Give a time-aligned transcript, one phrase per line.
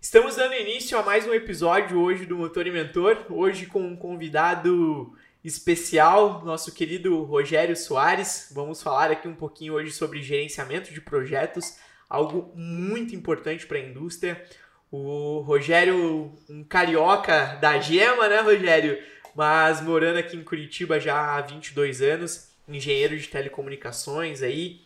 [0.00, 3.96] Estamos dando início a mais um episódio hoje do Motor e Mentor, hoje com um
[3.96, 5.12] convidado
[5.44, 8.48] especial, nosso querido Rogério Soares.
[8.54, 11.78] Vamos falar aqui um pouquinho hoje sobre gerenciamento de projetos,
[12.08, 14.40] algo muito importante para a indústria.
[14.88, 19.02] O Rogério, um carioca da gema, né, Rogério?
[19.34, 24.80] Mas morando aqui em Curitiba já há 22 anos, engenheiro de telecomunicações aí,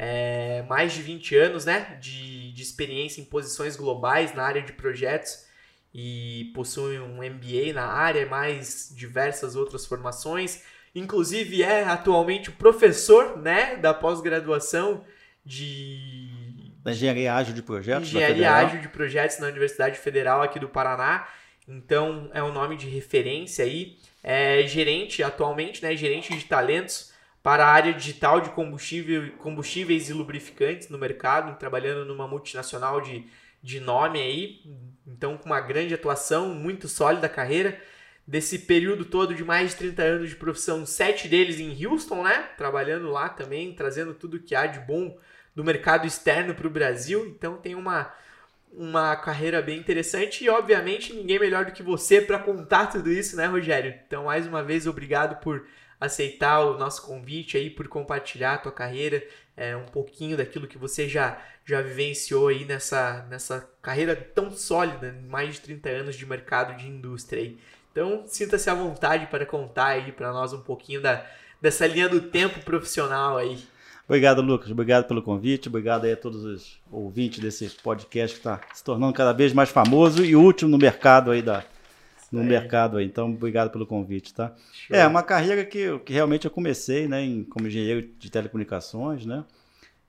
[0.00, 4.72] é, mais de 20 anos né, de, de experiência em posições globais na área de
[4.72, 5.44] projetos
[5.92, 10.62] e possui um MBA na área, mais diversas outras formações.
[10.94, 15.04] Inclusive é atualmente professor né, da pós-graduação
[15.44, 18.08] de Engenharia Ágil de Projetos.
[18.08, 21.26] Engenharia Ágil de Projetos na Universidade Federal aqui do Paraná.
[21.66, 23.98] Então é um nome de referência aí.
[24.22, 25.96] É gerente atualmente, né?
[25.96, 27.07] Gerente de talentos
[27.42, 33.26] para a área digital de combustível, combustíveis e lubrificantes no mercado, trabalhando numa multinacional de,
[33.62, 34.60] de nome aí,
[35.06, 37.80] então com uma grande atuação, muito sólida carreira.
[38.26, 42.50] Desse período todo de mais de 30 anos de profissão, sete deles em Houston, né?
[42.58, 45.16] Trabalhando lá também, trazendo tudo que há de bom
[45.54, 47.26] do mercado externo para o Brasil.
[47.26, 48.12] Então tem uma,
[48.70, 53.34] uma carreira bem interessante e, obviamente, ninguém melhor do que você para contar tudo isso,
[53.34, 53.94] né, Rogério?
[54.06, 55.66] Então, mais uma vez, obrigado por
[56.00, 59.22] aceitar o nosso convite aí, por compartilhar a tua carreira,
[59.56, 65.14] é, um pouquinho daquilo que você já, já vivenciou aí nessa, nessa carreira tão sólida,
[65.28, 67.58] mais de 30 anos de mercado de indústria aí.
[67.90, 71.26] Então, sinta-se à vontade para contar aí para nós um pouquinho da,
[71.60, 73.58] dessa linha do tempo profissional aí.
[74.06, 74.70] Obrigado, Lucas.
[74.70, 75.68] Obrigado pelo convite.
[75.68, 79.68] Obrigado aí a todos os ouvintes desse podcast que está se tornando cada vez mais
[79.68, 81.64] famoso e útil no mercado aí da,
[82.30, 83.06] no mercado aí.
[83.06, 84.54] Então, obrigado pelo convite, tá?
[84.72, 84.96] Show.
[84.96, 89.44] É, uma carreira que, que realmente eu comecei, né, em, como engenheiro de telecomunicações, né?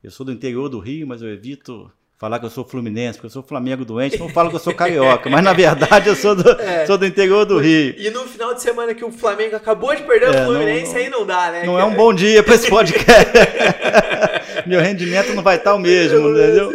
[0.04, 3.28] Eu sou do interior do Rio, mas eu evito falar que eu sou fluminense, porque
[3.28, 6.36] eu sou Flamengo doente, não falo que eu sou carioca, mas na verdade eu sou
[6.36, 6.86] do, é.
[6.86, 7.96] sou do interior do Rio.
[7.98, 11.00] E no final de semana que o Flamengo acabou de perder é, o Fluminense, não,
[11.00, 11.64] aí não dá, né?
[11.66, 11.86] Não cara?
[11.86, 13.32] é um bom dia para esse podcast.
[14.68, 16.72] Meu rendimento não vai estar o mesmo, entendeu?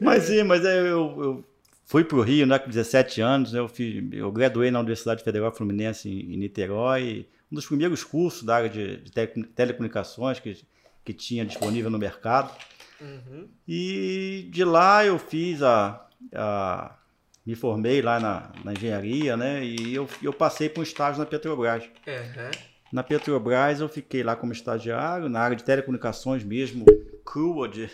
[0.00, 1.44] mas sim, mas eu, eu
[1.86, 5.52] Fui para o Rio né, com 17 anos, eu, fiz, eu graduei na Universidade Federal
[5.54, 9.12] Fluminense em, em Niterói, um dos primeiros cursos da área de, de
[9.54, 10.66] telecomunicações que,
[11.04, 12.52] que tinha disponível no mercado.
[13.00, 13.48] Uhum.
[13.68, 16.98] E de lá eu fiz a, a
[17.46, 19.64] me formei lá na, na, engenharia, né?
[19.64, 21.84] E eu, eu passei para um estágio na Petrobras.
[21.84, 22.50] Uhum.
[22.90, 26.84] Na Petrobras eu fiquei lá como estagiário, na área de telecomunicações mesmo,
[27.24, 27.88] crua de,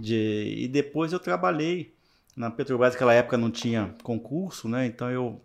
[0.00, 0.54] de...
[0.56, 1.97] E depois eu trabalhei
[2.38, 4.86] na Petrobras, naquela época não tinha concurso, né?
[4.86, 5.44] Então eu,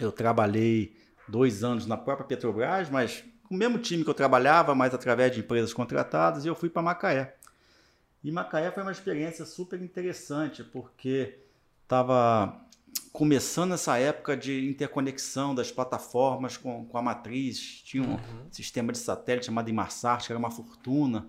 [0.00, 0.96] eu trabalhei
[1.28, 5.32] dois anos na própria Petrobras, mas com o mesmo time que eu trabalhava, mas através
[5.32, 7.36] de empresas contratadas, e eu fui para Macaé.
[8.24, 11.38] E Macaé foi uma experiência super interessante, porque
[11.82, 12.58] estava
[13.12, 17.82] começando essa época de interconexão das plataformas com, com a matriz.
[17.84, 18.46] Tinha um uhum.
[18.50, 21.26] sistema de satélite chamado Inmarsat, que era uma fortuna.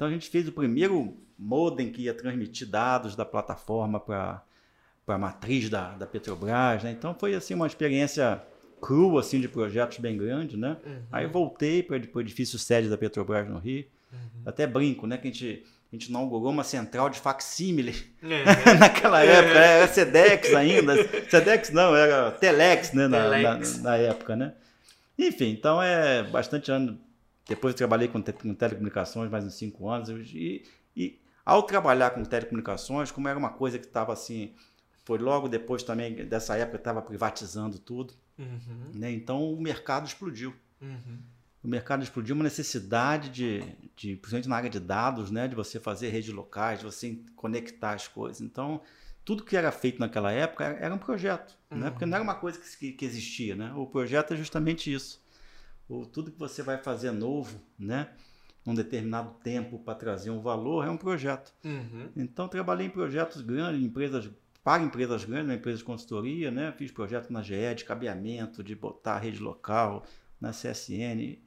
[0.00, 4.42] Então a gente fez o primeiro modem que ia transmitir dados da plataforma para
[5.06, 6.82] a matriz da, da Petrobras.
[6.82, 6.92] Né?
[6.92, 8.42] Então foi assim uma experiência
[8.80, 10.56] crua assim, de projetos bem grande.
[10.56, 10.78] Né?
[10.86, 11.02] Uhum.
[11.12, 13.84] Aí voltei para o edifício sede da Petrobras no Rio.
[14.10, 14.42] Uhum.
[14.46, 15.18] Até brinco, né?
[15.18, 18.30] Que a gente, a gente inaugurou uma central de facsímile uhum.
[18.80, 19.58] naquela época.
[19.58, 20.94] Era Sedex ainda.
[21.28, 23.06] Sedex não, era Telex, né?
[23.06, 23.76] Na, Telex.
[23.76, 24.54] na, na época, né?
[25.18, 26.98] Enfim, então é bastante ano
[27.46, 30.08] depois eu trabalhei com, te com telecomunicações mais uns cinco anos.
[30.08, 30.64] E,
[30.96, 34.54] e, ao trabalhar com telecomunicações, como era uma coisa que estava assim,
[35.04, 38.92] foi logo depois também dessa época estava privatizando tudo, uhum.
[38.94, 39.10] né?
[39.10, 40.54] Então o mercado explodiu.
[40.80, 41.18] Uhum.
[41.62, 43.60] O mercado explodiu uma necessidade de,
[43.94, 47.92] de, principalmente na área de dados, né, de você fazer redes locais, de você conectar
[47.92, 48.40] as coisas.
[48.40, 48.80] Então
[49.24, 51.78] tudo que era feito naquela época era, era um projeto, uhum.
[51.78, 51.90] né?
[51.90, 53.72] Porque não era uma coisa que, que existia, né?
[53.74, 55.20] O projeto é justamente isso
[55.90, 58.10] ou tudo que você vai fazer novo, né?
[58.64, 61.52] Um determinado tempo para trazer um valor é um projeto.
[61.64, 62.10] Uhum.
[62.16, 64.30] Então trabalhei em projetos grandes, empresas
[64.62, 66.72] para empresas grandes, na empresa de consultoria, né?
[66.76, 70.04] Fiz projeto na GE de cabeamento, de botar a rede local,
[70.40, 71.38] na CSN.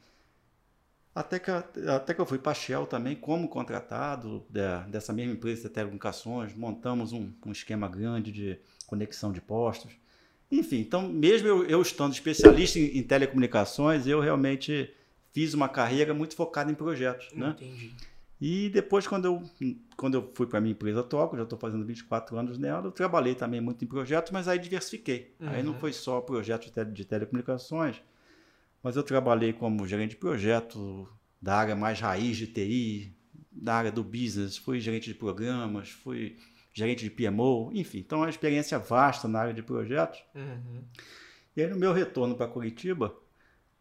[1.15, 5.33] Até que, até que eu fui para a Shell também, como contratado de, dessa mesma
[5.33, 9.95] empresa de telecomunicações, montamos um, um esquema grande de conexão de postos.
[10.51, 14.93] Enfim, então, mesmo eu, eu estando especialista em, em, telecomunicações, eu realmente
[15.31, 17.31] fiz uma carreira muito focada em projetos.
[17.33, 17.55] Né?
[17.57, 17.91] Entendi.
[18.39, 19.43] E depois, quando eu,
[19.95, 22.57] quando eu fui para a minha empresa atual, que eu já estou fazendo 24 anos
[22.57, 25.33] nela, eu trabalhei também muito em projetos, mas aí diversifiquei.
[25.39, 25.49] Uhum.
[25.49, 28.01] Aí não foi só projetos de, tele, de telecomunicações,
[28.83, 31.07] mas eu trabalhei como gerente de projeto
[31.41, 33.15] da área mais raiz de TI,
[33.49, 36.37] da área do business, fui gerente de programas, fui
[36.73, 37.99] gerente de PMO, enfim.
[37.99, 40.23] Então, é uma experiência vasta na área de projetos.
[40.33, 40.83] Uhum.
[41.55, 43.13] E aí, no meu retorno para Curitiba,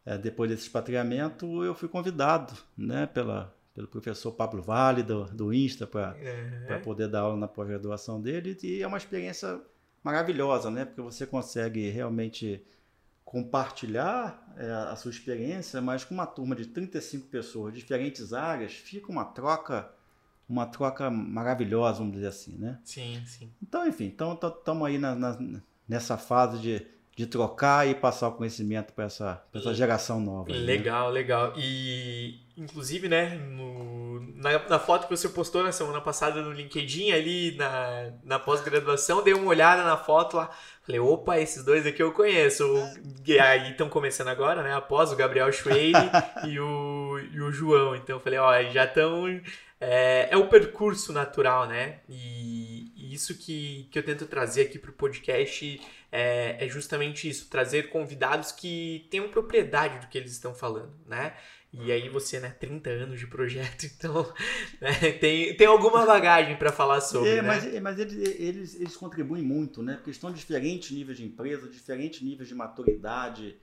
[0.04, 5.52] é, depois desse expatriamento, eu fui convidado né, pela, pelo professor Pablo Vale, do, do
[5.54, 6.14] INSTA, para
[6.76, 6.82] Uhum.
[6.82, 8.56] poder dar aula na pós-graduação dele.
[8.62, 9.60] E é uma experiência
[10.04, 10.84] maravilhosa, né?
[10.84, 12.62] Porque você consegue realmente
[13.24, 18.74] compartilhar é, a sua experiência, mas com uma turma de 35 pessoas de diferentes áreas,
[18.74, 19.90] fica uma troca
[20.48, 22.78] uma troca maravilhosa, vamos dizer assim, né?
[22.84, 23.50] Sim, sim.
[23.62, 25.38] Então, enfim, então estamos aí na- na-
[25.88, 26.86] nessa fase de,
[27.16, 30.50] de trocar e passar o conhecimento para essa, pra essa geração nova.
[30.50, 30.58] né?
[30.58, 31.52] Legal, legal.
[31.56, 37.12] E, inclusive, né, no- na, na foto que você postou na semana passada no LinkedIn,
[37.12, 40.50] ali na, na pós-graduação, dei uma olhada na foto lá.
[40.84, 42.64] Falei, opa, esses dois aqui eu conheço.
[43.26, 44.74] E aí estão começando agora, né?
[44.74, 45.92] Após o Gabriel Schweire
[46.48, 47.94] e, o, e o João.
[47.94, 49.24] Então eu falei, ó, já estão.
[49.84, 52.00] É, é o percurso natural, né?
[52.08, 55.80] E, e isso que, que eu tento trazer aqui pro podcast
[56.12, 61.34] é, é justamente isso, trazer convidados que tenham propriedade do que eles estão falando, né?
[61.72, 64.32] E aí você, né, 30 anos de projeto, então
[64.80, 67.42] né, tem, tem alguma bagagem para falar sobre, É, né?
[67.42, 69.94] mas, mas eles, eles, eles contribuem muito, né?
[69.96, 73.56] Porque estão em diferentes níveis de empresa, diferentes níveis de maturidade,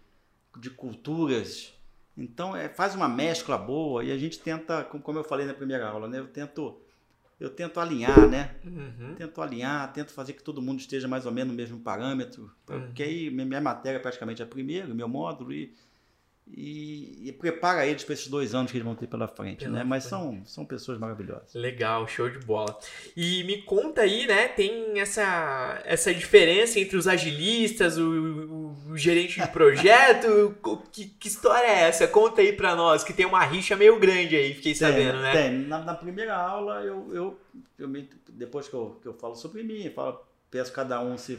[0.60, 1.74] de culturas.
[2.20, 5.88] Então, é, faz uma mescla boa e a gente tenta, como eu falei na primeira
[5.88, 6.20] aula, né?
[6.20, 6.78] Eu tento,
[7.40, 8.56] eu tento alinhar, né?
[8.66, 9.16] Uhum.
[9.16, 12.52] Tento alinhar, tento fazer que todo mundo esteja mais ou menos no mesmo parâmetro.
[12.70, 12.82] Uhum.
[12.82, 15.74] Porque aí minha minha matéria praticamente é a primeira, meu módulo, e,
[16.56, 19.78] e, e prepara eles para esses dois anos que eles vão ter pela frente, Pela
[19.78, 19.84] né?
[19.84, 20.22] Mas frente.
[20.22, 21.54] são, são pessoas maravilhosas.
[21.54, 22.78] Legal, show de bola.
[23.16, 24.48] E me conta aí, né?
[24.48, 30.56] Tem essa, essa diferença entre os agilistas, o, o- o gerente de projeto.
[30.92, 32.08] que, que história é essa?
[32.08, 35.32] Conta aí pra nós, que tem uma rixa meio grande aí, fiquei sabendo, né?
[35.32, 35.52] Tem.
[35.60, 37.40] Na, na primeira aula, eu, eu,
[37.78, 40.20] eu me- depois que eu, que eu falo sobre mim, eu falo,
[40.50, 41.38] peço cada um se,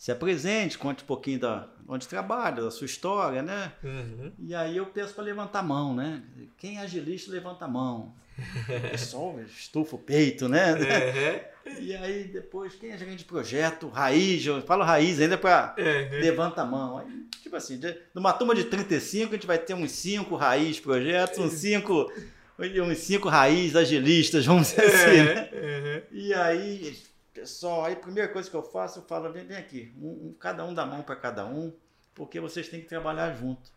[0.00, 3.70] se apresente, conte um pouquinho da onde trabalha, da sua história, né?
[3.84, 4.32] Uhum.
[4.38, 6.22] E aí eu peço para levantar a mão, né?
[6.56, 8.14] Quem é agilista, levanta a mão.
[8.38, 10.72] O pessoal estufa o peito, né?
[11.66, 11.74] Uhum.
[11.78, 13.90] E aí depois, quem é gerente de projeto?
[13.90, 16.18] Raiz, eu falo raiz ainda para Uhum.
[16.18, 16.96] levanta a mão.
[16.96, 17.06] Aí,
[17.42, 21.38] tipo assim, de- numa turma de 35, a gente vai ter uns 5 raiz projetos,
[21.38, 22.10] uns 5
[22.58, 25.50] uns cinco raiz agilistas, vamos dizer assim, né?
[25.52, 26.02] Uhum.
[26.18, 26.98] E aí,
[27.32, 30.34] pessoal, aí a primeira coisa que eu faço, eu falo, vem, vem aqui, um, um-
[30.38, 31.72] cada um dá mão para cada um,
[32.14, 33.70] porque vocês têm que trabalhar junto.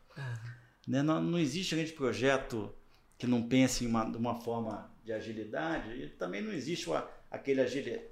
[0.88, 1.02] Né?
[1.02, 2.74] Não, não existe gerente de projeto
[3.18, 6.94] que não pense em uma, de uma forma de agilidade, e também não existe o
[6.94, 8.04] a- aquele agilidade.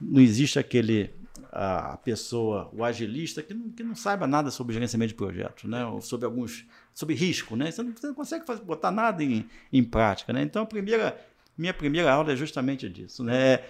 [0.00, 1.14] Não existe aquele
[1.52, 5.84] a pessoa, o agilista, que não, que não saiba nada sobre gerenciamento de projetos, né?
[5.86, 6.64] Ou sobre alguns.
[6.92, 7.70] sobre risco, né?
[7.70, 10.32] Você não, você não consegue fazer, botar nada em, em prática.
[10.32, 10.42] Né?
[10.42, 11.16] Então a primeira,
[11.56, 13.22] minha primeira aula é justamente disso.
[13.24, 13.60] Né?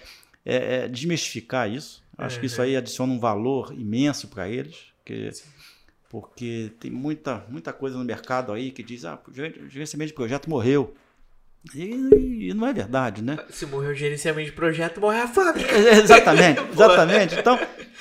[0.45, 2.03] É, é- é desmistificar isso.
[2.17, 4.93] Acho que isso aí adiciona um valor imenso para eles.
[5.05, 5.31] Que,
[6.09, 9.33] porque tem muita, muita coisa no mercado aí que diz, ah, o
[9.69, 10.95] gerenciamento de projeto morreu.
[11.75, 13.39] E, e não é verdade, né?
[13.51, 15.73] Se morrer o gerenciamento de projeto, morre a fábrica.
[15.77, 17.35] exatamente, exatamente.
[17.39, 17.59] Então,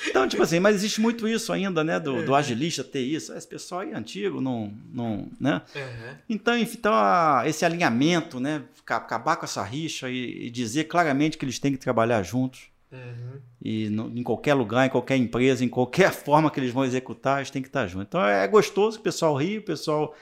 [0.08, 1.98] então, tipo assim, mas existe muito isso ainda, né?
[1.98, 3.32] Do, do agilista ter isso.
[3.32, 5.62] Esse pessoal aí é antigo, não, não, né?
[5.74, 6.14] Uhum.
[6.28, 8.62] Então, enfim, então a- esse alinhamento, né?
[8.86, 12.68] Acabar com essa rixa e, e dizer claramente que eles têm que trabalhar juntos.
[12.92, 13.40] Uhum.
[13.62, 17.38] E no- em qualquer lugar, em qualquer empresa, em qualquer forma que eles vão executar,
[17.38, 18.08] eles têm que estar juntos.
[18.08, 20.14] Então é gostoso que o pessoal ri, o pessoal.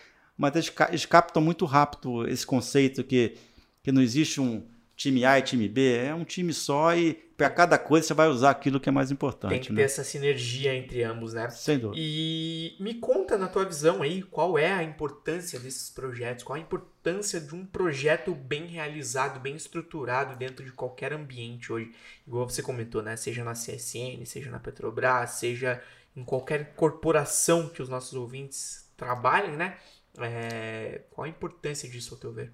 [0.43, 3.37] Mas eles, ca- eles captam muito rápido esse conceito que,
[3.81, 7.49] que não existe um time A e time B, é um time só e para
[7.49, 9.51] cada coisa você vai usar aquilo que é mais importante.
[9.51, 9.83] Tem que ter né?
[9.83, 11.49] essa sinergia entre ambos, né?
[11.51, 11.97] Sem dúvida.
[11.97, 16.61] E me conta na tua visão aí qual é a importância desses projetos, qual a
[16.61, 21.93] importância de um projeto bem realizado, bem estruturado dentro de qualquer ambiente hoje.
[22.27, 23.15] Igual você comentou, né?
[23.17, 25.81] Seja na CSN, seja na Petrobras, seja
[26.17, 29.77] em qualquer corporação que os nossos ouvintes trabalhem, né?
[30.19, 32.53] É, Qual a importância disso, ao teu ver?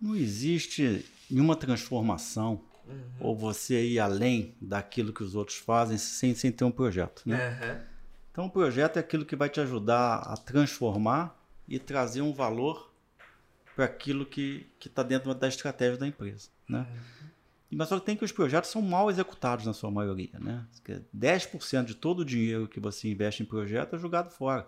[0.00, 3.04] Não existe nenhuma transformação Uhum.
[3.20, 7.22] ou você ir além daquilo que os outros fazem sem, sem ter um projeto.
[7.26, 7.36] Né?
[7.48, 7.80] Aham.
[8.32, 11.38] Então, o projeto é aquilo que vai te ajudar a transformar
[11.68, 12.90] e trazer um valor
[13.76, 16.48] para aquilo que está dentro da estratégia da empresa.
[16.66, 16.86] Né?
[17.70, 20.38] E Mas só tem que os projetos são mal executados na sua maioria.
[20.40, 20.64] Né?
[20.76, 24.66] Porque 10% de todo o dinheiro que você investe em projeto é jogado fora.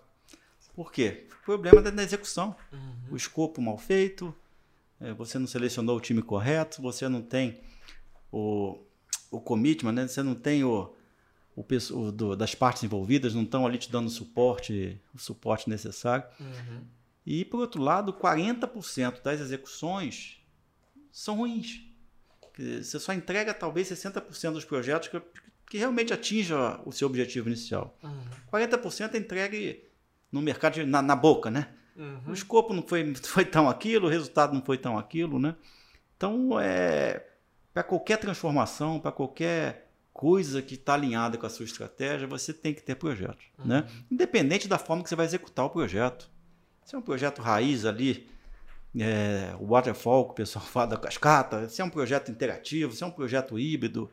[0.75, 1.27] Por quê?
[1.43, 2.55] O problema é da execução.
[2.73, 3.12] Uhum.
[3.12, 4.35] O escopo mal feito,
[5.00, 7.61] eh, você não selecionou o time correto, você não tem
[8.33, 8.79] o,
[9.31, 10.07] o commitment, né?
[10.09, 10.95] você não tem o,
[11.57, 15.69] o, o do- das partes envolvidas, não estão ali te dando o suporte, o suporte
[15.69, 16.25] necessário.
[16.39, 16.85] Uhum.
[17.27, 20.39] E, por outro lado, 40% das execuções
[21.12, 21.83] são ruins.
[22.57, 25.21] Você só entrega talvez 60% dos projetos que,
[25.69, 27.97] que realmente atinjam o seu objetivo inicial.
[28.03, 28.25] Uhum.
[28.53, 29.85] 40% é entregue
[30.31, 31.69] no mercado, na, na boca, né?
[31.97, 32.21] Uhum.
[32.29, 35.55] O escopo não foi, foi tão aquilo, o resultado não foi tão aquilo, né?
[36.17, 37.27] Então, é,
[37.73, 42.75] para qualquer transformação, para qualquer coisa que está alinhada com a sua estratégia, você tem
[42.75, 43.67] que ter projeto, uhum.
[43.67, 43.87] né?
[44.11, 46.31] Independente da forma que você vai executar o projeto.
[46.85, 48.29] Se é um projeto raiz ali,
[48.99, 53.03] é, o waterfall que o pessoal fala da cascata, se é um projeto interativo, se
[53.03, 54.11] é um projeto híbrido,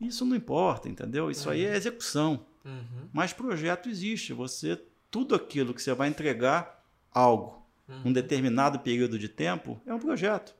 [0.00, 1.30] isso não importa, entendeu?
[1.30, 1.54] Isso uhum.
[1.54, 2.44] aí é execução.
[2.64, 3.08] Uhum.
[3.12, 4.32] Mas projeto existe.
[4.32, 8.02] Você tudo aquilo que você vai entregar algo uhum.
[8.06, 10.54] um determinado período de tempo é um projeto.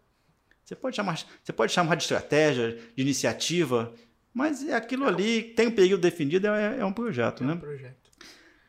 [0.65, 3.95] Você pode chamar, você pode chamar de estratégia, de iniciativa,
[4.35, 7.53] mas é aquilo ali, tem um período definido, é, é um projeto, é né?
[7.53, 8.11] É um projeto.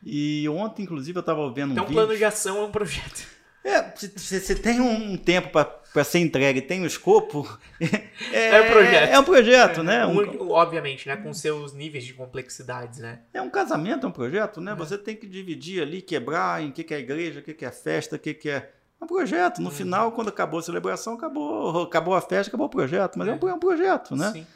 [0.02, 1.98] E ontem, inclusive, eu estava vendo então, um vídeo...
[1.98, 3.26] Então, plano de ação é um projeto.
[3.64, 7.46] É, se você tem um tempo para ser entregue, tem um escopo.
[8.32, 9.10] É, é um projeto.
[9.10, 10.06] É, um projeto, é, né?
[10.06, 11.16] Um, obviamente, né?
[11.16, 13.20] Com seus níveis de complexidades, né?
[13.32, 14.72] É um casamento, é um projeto, né?
[14.72, 14.74] É.
[14.74, 17.64] Você tem que dividir ali, quebrar em o que, que é igreja, o que, que
[17.64, 18.70] é festa, o que, que é.
[19.00, 19.62] É um projeto.
[19.62, 19.72] No hum.
[19.72, 23.18] final, quando acabou a celebração, acabou, acabou a festa, acabou o projeto.
[23.18, 24.30] Mas é, um, é um projeto, né?
[24.32, 24.46] Sim.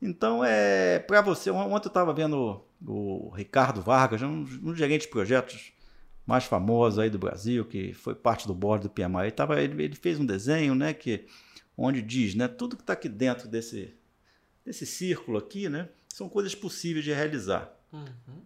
[0.00, 1.50] Então, é para você.
[1.50, 5.72] Ontem eu estava vendo o, o Ricardo Vargas, um, um gerente de projetos
[6.26, 9.82] mais famoso aí do Brasil, que foi parte do board do PMI, ele, tava, ele,
[9.82, 11.26] ele fez um desenho, né, que,
[11.76, 13.94] onde diz, né, tudo que está aqui dentro desse,
[14.64, 17.72] desse círculo aqui, né, são coisas possíveis de realizar.
[17.92, 18.42] Uhum.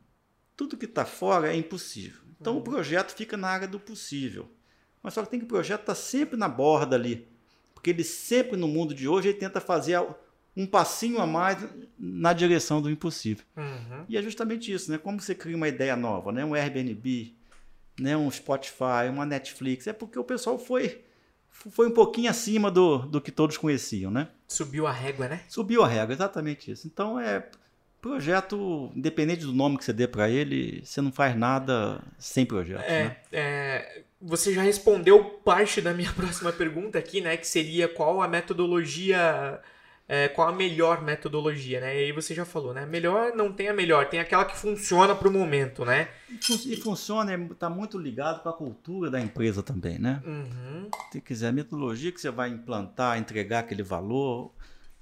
[0.56, 2.23] Tudo que está fora é impossível.
[2.40, 2.61] Então uhum.
[2.61, 4.50] o projeto fica na área do possível.
[5.02, 7.28] Mas só que tem que o projeto estar tá sempre na borda ali.
[7.75, 10.04] Porque ele sempre, no mundo de hoje, ele tenta fazer
[10.56, 11.59] um passinho a mais
[11.99, 13.45] na direção do impossível.
[13.56, 14.04] Uhum.
[14.09, 14.99] E é justamente isso, né?
[14.99, 16.45] Como você cria uma ideia nova, né?
[16.45, 17.36] Um Airbnb,
[17.98, 21.02] né, um Spotify, uma Netflix, é porque o pessoal foi
[21.70, 24.28] foi um pouquinho acima do, do que todos conheciam, né?
[24.46, 25.40] Subiu a régua, né?
[25.48, 26.86] Subiu a régua, exatamente isso.
[26.86, 27.48] Então é
[28.00, 32.82] projeto, independente do nome que você dê para ele, você não faz nada sem projeto.
[32.82, 33.16] É, né?
[33.32, 37.36] é, você já respondeu parte da minha próxima pergunta aqui, né?
[37.36, 39.60] Que seria qual a metodologia
[40.08, 41.96] é, qual a melhor metodologia, né?
[41.96, 42.86] E aí você já falou, né?
[42.86, 46.08] Melhor não tem a melhor, tem aquela que funciona para o momento, né?
[46.30, 50.22] E funciona, está muito ligado com a cultura da empresa também, né?
[50.25, 50.88] Uhum.
[51.10, 54.52] Se quiser, a metodologia que você vai implantar, entregar aquele valor.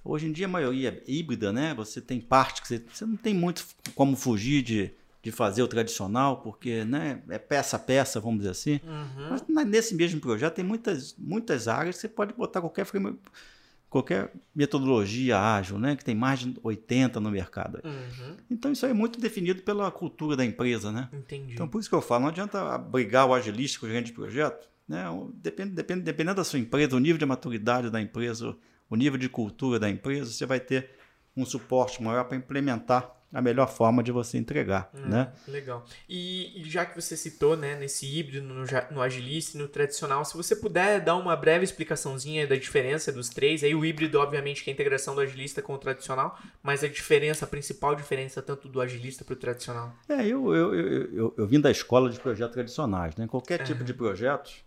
[0.02, 1.74] Hoje em dia a maioria é híbrida, né?
[1.74, 4.90] Você tem parte que você, você não tem muito como fugir de,
[5.22, 8.80] de fazer o tradicional, porque né, é peça a peça, vamos dizer assim.
[8.82, 9.36] Uhum.
[9.50, 13.20] Mas nesse mesmo projeto tem muitas, muitas áreas que você pode botar qualquer framework
[13.94, 17.80] qualquer metodologia ágil, né, que tem mais de 80 no mercado.
[17.84, 18.36] Uhum.
[18.50, 21.08] Então isso aí é muito definido pela cultura da empresa, né?
[21.12, 21.52] Entendi.
[21.52, 24.12] Então por isso que eu falo, não adianta brigar o agilista com o gerente de
[24.12, 25.04] projeto, né?
[25.34, 28.56] Depende, depende, dependendo da sua empresa, o nível de maturidade da empresa,
[28.90, 30.90] o nível de cultura da empresa, você vai ter
[31.36, 35.32] um suporte maior para implementar a melhor forma de você entregar, hum, né?
[35.48, 35.84] Legal.
[36.08, 40.24] E, e, já que você citou, né, nesse híbrido, no, no agilista e no tradicional,
[40.24, 44.62] se você puder dar uma breve explicaçãozinha da diferença dos três, aí o híbrido, obviamente,
[44.62, 48.40] que é a integração do agilista com o tradicional, mas a diferença, a principal diferença
[48.40, 49.92] tanto do agilista para o tradicional.
[50.08, 53.26] É, eu, eu, eu, eu, eu vim da escola de projetos tradicionais, né?
[53.26, 54.64] Qualquer tipo de projetos,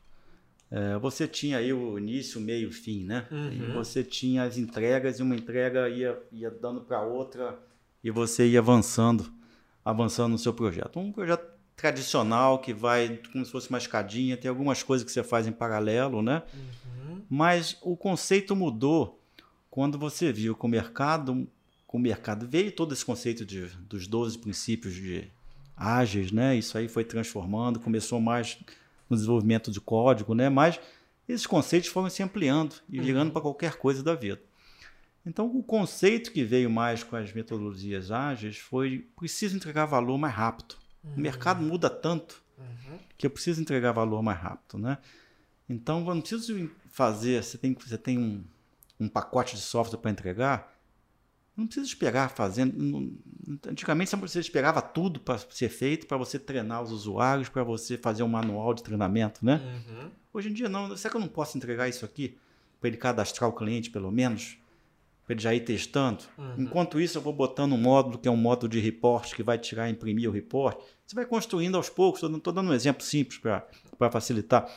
[0.70, 3.26] é, você tinha aí o início, meio, fim, né?
[3.32, 3.52] Uhum.
[3.54, 7.58] E você tinha as entregas e uma entrega ia, ia dando para outra
[8.04, 9.32] e você ia avançando,
[9.84, 11.00] avançando no seu projeto.
[11.00, 15.24] Um projeto tradicional que vai como se fosse uma escadinha, tem algumas coisas que você
[15.24, 16.44] faz em paralelo, né?
[16.54, 17.22] Uhum.
[17.30, 19.22] Mas o conceito mudou
[19.70, 21.48] quando você viu que o mercado,
[21.86, 25.30] com o mercado veio todo esse conceito de, dos 12 princípios de
[25.76, 26.56] ágeis, né?
[26.56, 28.58] Isso aí foi transformando, começou mais
[29.08, 30.50] no desenvolvimento de código, né?
[30.50, 30.80] Mas
[31.30, 33.34] esses conceitos foram se ampliando e virando uhum.
[33.34, 34.42] para qualquer coisa da vida.
[35.28, 40.34] Então, o conceito que veio mais com as metodologias ágeis foi preciso entregar valor mais
[40.34, 40.76] rápido.
[41.04, 41.16] Uhum.
[41.18, 42.98] O mercado muda tanto uhum.
[43.18, 44.98] que eu preciso entregar valor mais rápido, né?
[45.68, 48.42] Então, eu não preciso fazer, você tem, você tem um,
[48.98, 50.74] um pacote de software para entregar,
[51.58, 53.14] não precisa esperar fazendo.
[53.68, 58.24] Antigamente você esperava tudo para ser feito, para você treinar os usuários, para você fazer
[58.24, 59.60] um manual de treinamento, né?
[59.90, 60.12] Uhum.
[60.32, 60.96] Hoje em dia não.
[60.96, 62.38] Será que eu não posso entregar isso aqui
[62.80, 64.58] para ele cadastrar o cliente, pelo menos?
[65.28, 66.24] Para ele já ir testando.
[66.38, 66.54] Uhum.
[66.60, 69.58] Enquanto isso, eu vou botando um módulo que é um módulo de report que vai
[69.58, 70.80] tirar e imprimir o report.
[71.06, 74.72] Você vai construindo aos poucos, estou dando um exemplo simples para facilitar.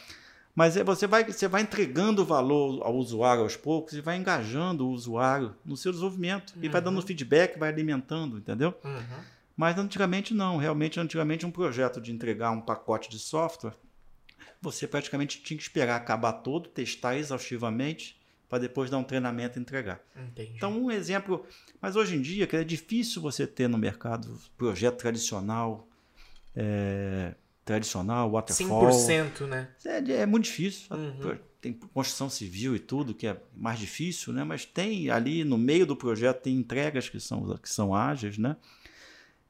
[0.53, 4.89] Mas é, você vai, você vai entregando valor ao usuário aos poucos e vai engajando
[4.89, 6.53] o usuário no seu desenvolvimento.
[6.57, 6.65] Uhum.
[6.65, 7.07] E vai dando uhum.
[7.07, 8.75] feedback, vai alimentando, entendeu?
[8.85, 9.21] Uhum.
[9.57, 10.57] Mas antigamente não.
[10.57, 13.75] Realmente, antigamente, um projeto de entregar um pacote de software,
[14.61, 18.20] você praticamente tinha que esperar acabar todo, testar exaustivamente
[18.51, 20.03] para depois dar um treinamento e entregar.
[20.17, 20.53] Entendi.
[20.57, 21.47] Então, um exemplo.
[21.81, 25.89] Mas hoje em dia, que é difícil você ter no mercado projeto tradicional,
[26.55, 28.91] é, tradicional, waterfall.
[28.91, 29.69] 100%, né?
[29.87, 30.89] É, é muito difícil.
[30.91, 31.39] Uhum.
[31.61, 34.43] Tem construção civil e tudo, que é mais difícil, né?
[34.43, 38.57] Mas tem ali no meio do projeto tem entregas que são, que são ágeis, né?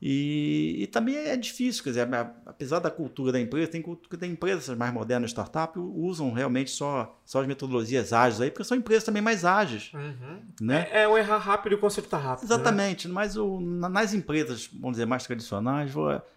[0.03, 2.09] E, e, também é difícil, quer dizer,
[2.47, 3.85] apesar da cultura da empresa, tem,
[4.31, 9.05] empresas mais modernas, startup, usam realmente só, só as metodologias ágeis aí, porque são empresas
[9.05, 9.93] também mais ágeis.
[9.93, 10.41] Uhum.
[10.59, 10.89] Né?
[10.91, 12.49] É, é, o errar rápido e o consertar rápido.
[12.49, 12.55] Né?
[12.55, 13.15] Exatamente, né?
[13.15, 15.93] mas o, nas empresas, vamos dizer, mais tradicionais,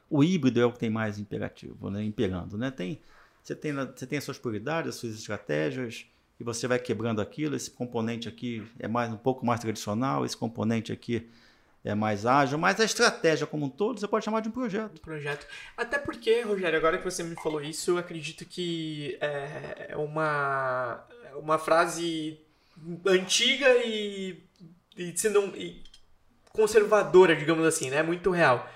[0.10, 2.03] o híbrido é o que tem mais imperativo, né?
[2.03, 2.58] imperando.
[2.58, 2.70] Né?
[2.70, 3.00] Tem,
[3.41, 6.05] você, tem, você tem as suas prioridades, as suas estratégias,
[6.38, 7.55] e você vai quebrando aquilo.
[7.55, 11.29] Esse componente aqui é mais um pouco mais tradicional, esse componente aqui
[11.84, 14.98] é mais ágil, mas a estratégia como um todo você pode chamar de um projeto.
[14.98, 15.46] Um projeto.
[15.75, 21.60] Até porque, Rogério, agora que você me falou isso, eu acredito que é uma, uma
[21.60, 22.40] frase
[23.06, 24.42] antiga e,
[24.98, 25.84] e, sendo, e
[26.52, 28.02] conservadora, digamos assim, né?
[28.02, 28.70] Muito real.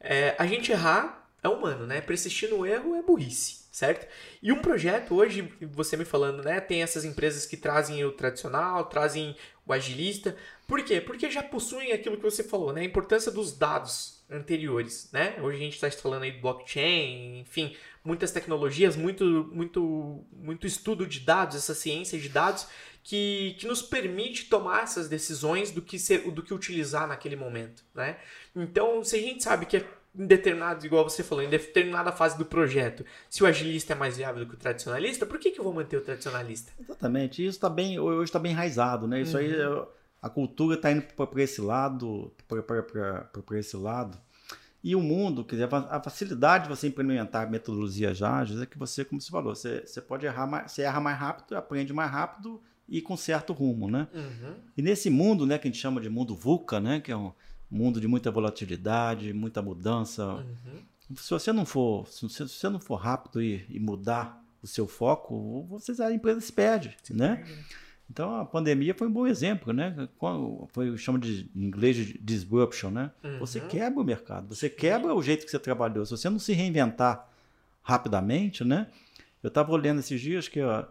[0.00, 2.00] É, a gente errar é humano, né?
[2.00, 4.06] Persistir no erro é burrice certo?
[4.42, 8.86] E um projeto, hoje, você me falando, né, tem essas empresas que trazem o tradicional,
[8.86, 9.36] trazem
[9.66, 10.34] o agilista.
[10.66, 11.00] Por quê?
[11.00, 15.36] Porque já possuem aquilo que você falou, né, a importância dos dados anteriores, né?
[15.40, 21.20] Hoje a gente está falando aí blockchain, enfim, muitas tecnologias, muito, muito, muito estudo de
[21.20, 22.66] dados, essa ciência de dados
[23.04, 27.84] que, que nos permite tomar essas decisões do que, ser, do que utilizar naquele momento,
[27.94, 28.16] né?
[28.54, 29.86] Então, se a gente sabe que é
[30.18, 34.16] em determinado, igual você falou, em determinada fase do projeto, se o agilista é mais
[34.16, 36.72] viável do que o tradicionalista, por que, que eu vou manter o tradicionalista?
[36.80, 37.42] Exatamente.
[37.42, 39.20] Isso está bem, hoje está bem enraizado, né?
[39.20, 39.44] Isso uhum.
[39.44, 39.86] aí,
[40.26, 44.18] a cultura está indo para esse lado, para esse lado.
[44.82, 49.04] E o mundo, quer dizer, a facilidade de você implementar metodologias ágeis é que você,
[49.04, 52.60] como você falou, você, você pode errar mais, você erra mais rápido, aprende mais rápido
[52.88, 54.08] e com certo rumo, né?
[54.12, 54.54] Uhum.
[54.76, 57.32] E nesse mundo, né, que a gente chama de mundo VUCA, né, que é um
[57.70, 60.24] mundo de muita volatilidade, muita mudança.
[60.24, 61.16] Uhum.
[61.16, 65.64] Se você não for, se você não for rápido e, e mudar o seu foco,
[65.68, 67.36] você a empresa se perde, se né?
[67.36, 67.85] Perde.
[68.10, 70.08] Então a pandemia foi um bom exemplo, né?
[70.68, 73.10] Foi chama de em inglês de disruption, né?
[73.22, 73.38] Uhum.
[73.40, 76.04] Você quebra o mercado, você quebra o jeito que você trabalhou.
[76.04, 77.28] Se você não se reinventar
[77.82, 78.86] rapidamente, né?
[79.42, 80.84] Eu estava olhando esses dias que ó,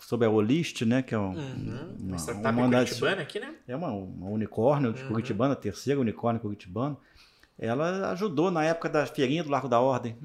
[0.00, 1.02] sobre a Olist, né?
[1.02, 1.96] Que é um, uhum.
[2.00, 3.54] uma, startup uma das, curitibana aqui, né?
[3.68, 5.08] É uma, uma unicórnio de uhum.
[5.08, 6.96] Curitibana, a terceira unicórnio curitibana.
[7.58, 10.16] Ela ajudou na época da feirinha do Largo da Ordem.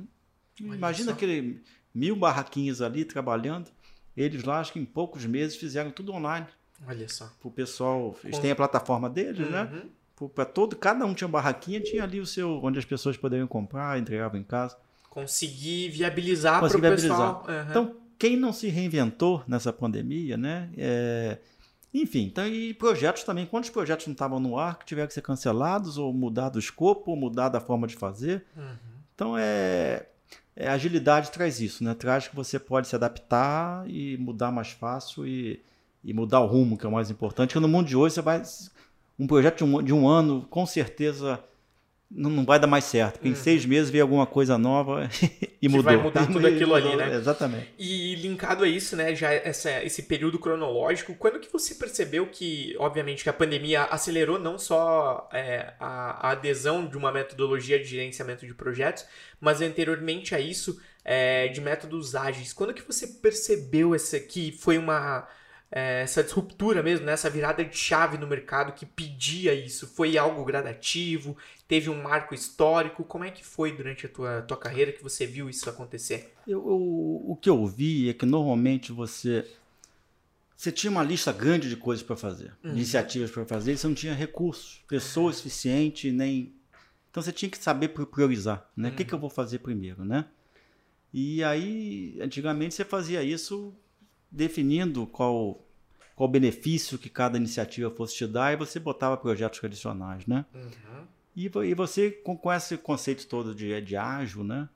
[0.62, 1.12] Olha Imagina só.
[1.12, 1.62] aquele
[1.94, 3.70] mil barraquinhos ali trabalhando.
[4.18, 6.48] Eles lá, acho que em poucos meses, fizeram tudo online.
[6.88, 7.30] Olha só.
[7.40, 8.16] Para o pessoal.
[8.24, 9.64] Eles têm a plataforma deles, né?
[9.64, 9.78] uhum.
[9.78, 9.84] né?
[10.34, 13.48] Para todo, cada um tinha uma barraquinha, tinha ali o seu, onde as pessoas poderiam
[13.48, 14.76] comprar, entregavam em casa.
[15.12, 17.46] Conseguir viabilizar para o pessoal.
[17.48, 17.70] Uhum.
[17.70, 20.72] Então, quem não se reinventou nessa pandemia, né?
[20.76, 21.38] É,
[21.94, 23.46] enfim, então, e projetos também.
[23.46, 27.12] Quantos projetos não estavam no ar que tiveram que ser cancelados, ou mudar do escopo,
[27.12, 28.44] ou mudar da forma de fazer?
[28.56, 28.76] Uhum.
[29.14, 30.08] Então, é,
[30.58, 31.94] é, agilidade traz isso, né?
[31.94, 35.62] Traz que você pode se adaptar e mudar mais fácil e,
[36.04, 37.50] e mudar o rumo, que é o mais importante.
[37.50, 38.42] Porque no mundo de hoje, você vai.
[39.20, 41.40] Um projeto de um, de um ano, com certeza
[42.10, 43.14] não, não vai dar mais certo.
[43.14, 43.34] Porque uhum.
[43.34, 45.10] em seis meses veio alguma coisa nova
[45.62, 45.84] e mudou.
[45.84, 47.16] vai mudar tudo aquilo ali, né?
[47.16, 47.74] Exatamente.
[47.78, 52.76] E linkado a isso, né, já essa, esse período cronológico, quando que você percebeu que,
[52.80, 57.86] obviamente, que a pandemia acelerou não só é, a, a, adesão de uma metodologia de
[57.86, 59.06] gerenciamento de projetos,
[59.40, 62.54] mas anteriormente a isso, é, de métodos ágeis.
[62.54, 65.28] Quando que você percebeu essa, que foi uma
[65.70, 67.12] essa disruptura mesmo, né?
[67.12, 69.86] essa virada de chave no mercado que pedia isso?
[69.86, 71.36] Foi algo gradativo?
[71.68, 73.04] Teve um marco histórico?
[73.04, 76.34] Como é que foi durante a tua, tua carreira que você viu isso acontecer?
[76.48, 79.46] Eu, eu, o que eu vi é que normalmente você
[80.58, 82.72] você tinha uma lista grande de coisas para fazer, uhum.
[82.72, 86.52] iniciativas para fazer, e você não tinha recursos, pessoas suficientes, nem.
[87.12, 88.90] Então você tinha que saber priorizar, né?
[88.90, 89.08] O que, uhum.
[89.08, 90.26] que eu vou fazer primeiro, né?
[91.14, 93.72] E aí, antigamente você fazia isso
[94.32, 95.64] definindo qual
[96.18, 100.46] qual benefício que cada iniciativa fosse te dar e você botava projetos tradicionais, né?
[100.52, 101.06] Uhum.
[101.36, 104.68] E, e, você, com, com, esse conceito todo de, de ágil, né?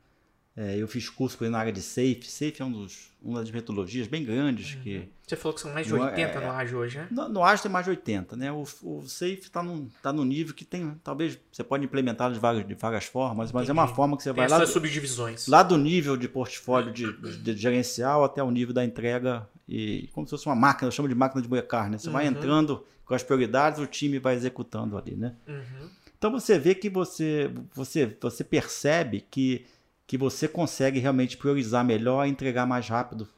[0.55, 2.23] É, eu fiz curso na área de Safe.
[2.25, 4.81] Safe é um dos, uma das metodologias bem grandes uhum.
[4.81, 5.09] que...
[5.25, 7.07] Você falou que são mais de 80 é, no ágil hoje, né?
[7.09, 8.51] No, no ágil tem mais de 80, né?
[8.51, 10.93] O, o Safe está no, tá no nível que tem...
[11.01, 13.79] Talvez você pode implementar de várias, de várias formas, mas Entendi.
[13.79, 14.65] é uma forma que você tem vai lá...
[14.65, 15.47] subdivisões.
[15.47, 20.09] Lá do nível de portfólio de, de, de gerencial até o nível da entrega e
[20.11, 21.97] como se fosse uma máquina, eu chamo de máquina de moer carne.
[21.97, 22.13] Você uhum.
[22.13, 25.33] vai entrando com as prioridades, o time vai executando ali, né?
[25.47, 25.89] Uhum.
[26.17, 29.65] Então você vê que você, você, você percebe que,
[30.11, 33.29] que você consegue realmente priorizar melhor e entregar mais rápido,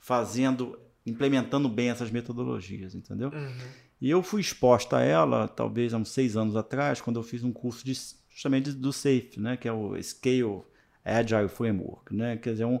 [0.00, 3.28] fazendo implementando bem essas metodologias, entendeu?
[3.28, 3.68] Uhum.
[4.00, 7.44] E eu fui exposta a ela, talvez há uns seis anos atrás, quando eu fiz
[7.44, 7.96] um curso de,
[8.28, 10.62] justamente do SAFE, né, que é o Scale
[11.04, 12.12] Agile Framework.
[12.12, 12.80] Né, quer dizer, um,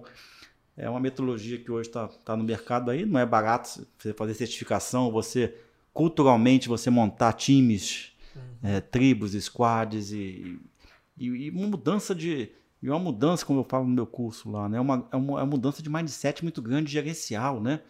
[0.76, 4.34] é uma metodologia que hoje está tá no mercado aí, não é barato você fazer
[4.34, 5.54] certificação, você
[5.94, 8.70] culturalmente você montar times, uhum.
[8.70, 10.58] é, tribos, squads e,
[11.16, 14.68] e, e, uma mudança de e uma mudança, como eu falo no meu curso lá,
[14.68, 17.80] né, uma, é uma, é uma mudança de mindset muito grande gerencial, né?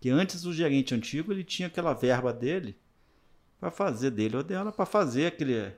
[0.00, 2.76] Que antes o gerente antigo ele tinha aquela verba dele
[3.60, 5.72] para fazer dele ou dela para fazer aquele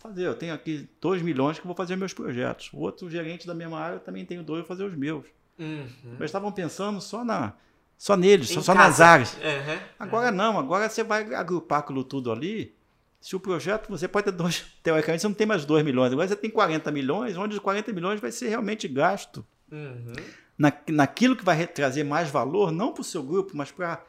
[0.00, 2.70] fazer, eu tenho aqui 2 milhões que vou fazer meus projetos.
[2.72, 5.26] O outro gerente da mesma área também tem dois, vou fazer os meus.
[5.58, 5.86] Uhum.
[6.18, 7.52] Mas estavam pensando só na
[7.98, 9.34] só neles, só, só, nas áreas.
[9.34, 9.78] Uhum.
[9.98, 10.34] Agora uhum.
[10.34, 12.74] não, agora você vai agrupar aquilo tudo ali.
[13.20, 16.28] Se o projeto, você pode ter dois, teoricamente você não tem mais 2 milhões, agora
[16.28, 19.44] você tem 40 milhões, onde os 40 milhões vai ser realmente gasto.
[19.70, 20.14] Uhum
[20.60, 24.04] na, naquilo que vai trazer mais valor, não para o seu grupo, mas para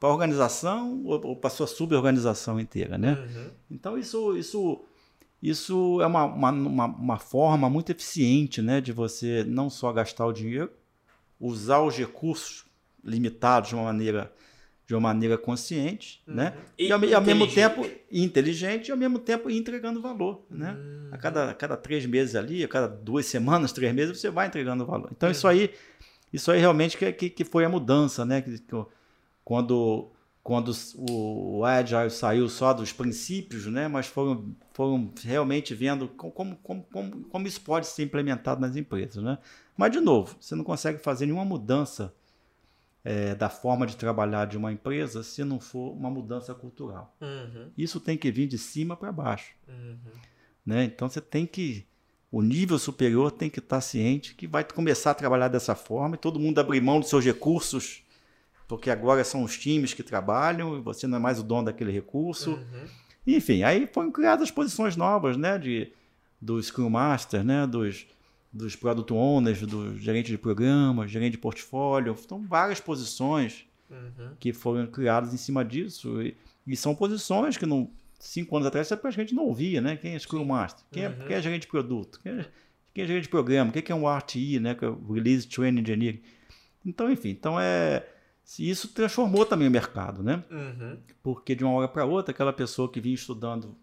[0.00, 2.96] a organização ou, ou para a sua suborganização inteira.
[2.96, 3.12] Né?
[3.12, 3.50] Uhum.
[3.70, 4.82] Então, isso, isso,
[5.42, 10.24] isso é uma, uma, uma, uma, forma muito eficiente né, de você não só gastar
[10.24, 10.72] o dinheiro,
[11.38, 12.64] usar os recursos
[13.04, 14.32] limitados de uma maneira
[14.92, 16.34] de uma maneira consciente, uhum.
[16.34, 16.54] né?
[16.78, 20.72] E, e, ao, ao, mesmo tempo inteligente e ao mesmo tempo entregando valor, né?
[20.72, 21.08] Uhum.
[21.10, 24.48] A cada, a cada três meses ali, a cada duas semanas, três meses, você vai
[24.48, 25.08] entregando valor.
[25.10, 25.32] Então uhum.
[25.32, 25.70] isso aí,
[26.30, 28.42] isso aí realmente que, que, que foi a mudança, né?
[28.42, 28.84] Que, que,
[29.42, 30.10] quando
[30.42, 30.72] quando
[31.08, 33.88] o Agile saiu só dos princípios, né?
[33.88, 39.22] Mas foram, foram realmente vendo como, como, como, como isso pode ser implementado nas empresas,
[39.22, 39.38] né?
[39.74, 42.12] Mas de novo, você não consegue fazer nenhuma mudança
[43.04, 47.16] é, da forma de trabalhar de uma empresa se não for uma mudança cultural.
[47.20, 47.70] Uhum.
[47.76, 49.52] Isso tem que vir de cima para baixo.
[49.68, 49.98] Uhum.
[50.64, 50.84] Né?
[50.84, 51.86] Então você tem que.
[52.30, 56.18] O nível superior tem que estar ciente que vai começar a trabalhar dessa forma e
[56.18, 58.02] todo mundo abrir mão dos seus recursos,
[58.66, 61.92] porque agora são os times que trabalham e você não é mais o dono daquele
[61.92, 62.52] recurso.
[62.52, 62.86] Uhum.
[63.26, 65.58] Enfim, aí foram criadas posições novas, né?
[65.58, 65.92] De,
[66.40, 67.66] do Scrum Master, né?
[67.66, 68.06] Dos,
[68.52, 72.16] dos product owners, do gerente de programa, gerente de portfólio.
[72.22, 74.34] Então, várias posições uhum.
[74.38, 76.20] que foram criadas em cima disso.
[76.20, 76.36] E,
[76.66, 79.96] e, são posições que não, cinco anos atrás você praticamente não ouvia, né?
[79.96, 80.84] Quem é Scrum Master?
[80.90, 81.26] Quem, é, uhum.
[81.26, 82.20] quem é gerente de produto?
[82.22, 82.46] Quem é,
[82.92, 83.70] quem é gerente de programa?
[83.70, 84.74] O que é um RTE, né?
[84.74, 86.20] Que é Release Training Engineering.
[86.84, 88.06] Então, enfim, então é
[88.58, 90.44] isso transformou também o mercado, né?
[90.50, 90.98] Uhum.
[91.22, 93.76] Porque de uma hora para outra, aquela pessoa que vinha estudando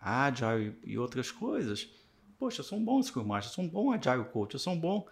[0.00, 1.90] Agile e outras coisas,
[2.38, 4.72] poxa, eu sou um bom Scrum Master, eu sou um bom Agile Coach, eu sou
[4.72, 5.06] um bom...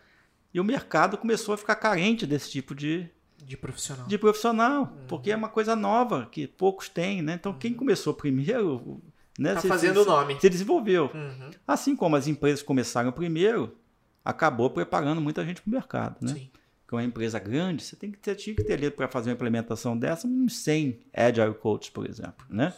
[0.54, 3.08] E o mercado começou a ficar carente desse tipo de...
[3.44, 4.06] De profissional.
[4.06, 5.06] De profissional, uhum.
[5.06, 7.34] porque é uma coisa nova que poucos têm, né?
[7.34, 7.58] Então, uhum.
[7.58, 9.02] quem começou primeiro...
[9.38, 10.40] Né, tá se, fazendo o nome.
[10.40, 11.10] Se desenvolveu.
[11.12, 11.50] Uhum.
[11.66, 13.76] Assim como as empresas começaram primeiro,
[14.24, 16.32] acabou preparando muita gente para o mercado, né?
[16.32, 16.50] Sim.
[16.88, 19.30] Que é uma empresa grande, você tem que ter, tinha que ter ali para fazer
[19.30, 22.72] uma implementação dessa uns 100 Agile Coaches, por exemplo, né?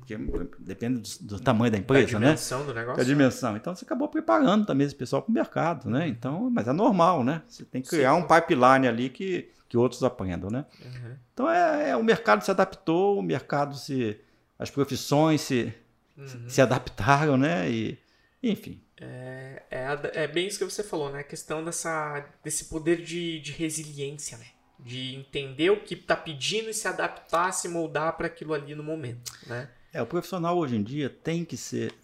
[0.00, 0.18] Porque
[0.58, 2.26] depende do, do tamanho da empresa, né?
[2.26, 2.66] Da dimensão né?
[2.66, 2.96] do negócio.
[2.96, 3.56] Da dimensão.
[3.56, 6.00] Então você acabou preparando também esse pessoal para o mercado, né?
[6.00, 6.06] Uhum.
[6.06, 7.42] Então, mas é normal, né?
[7.46, 8.22] Você tem que criar Sim.
[8.22, 10.64] um pipeline ali que, que outros aprendam, né?
[10.84, 11.16] Uhum.
[11.32, 14.18] Então é, é, o mercado se adaptou, o mercado se.
[14.58, 15.72] as profissões se,
[16.16, 16.48] uhum.
[16.48, 17.70] se adaptaram, né?
[17.70, 17.98] E,
[18.42, 18.82] enfim.
[19.00, 21.20] É, é, é, bem isso que você falou, né?
[21.20, 24.46] A questão dessa, desse poder de, de resiliência, né?
[24.78, 28.82] De entender o que está pedindo e se adaptar, se moldar para aquilo ali no
[28.82, 29.68] momento, né?
[29.92, 31.94] É, o profissional hoje em dia tem que ser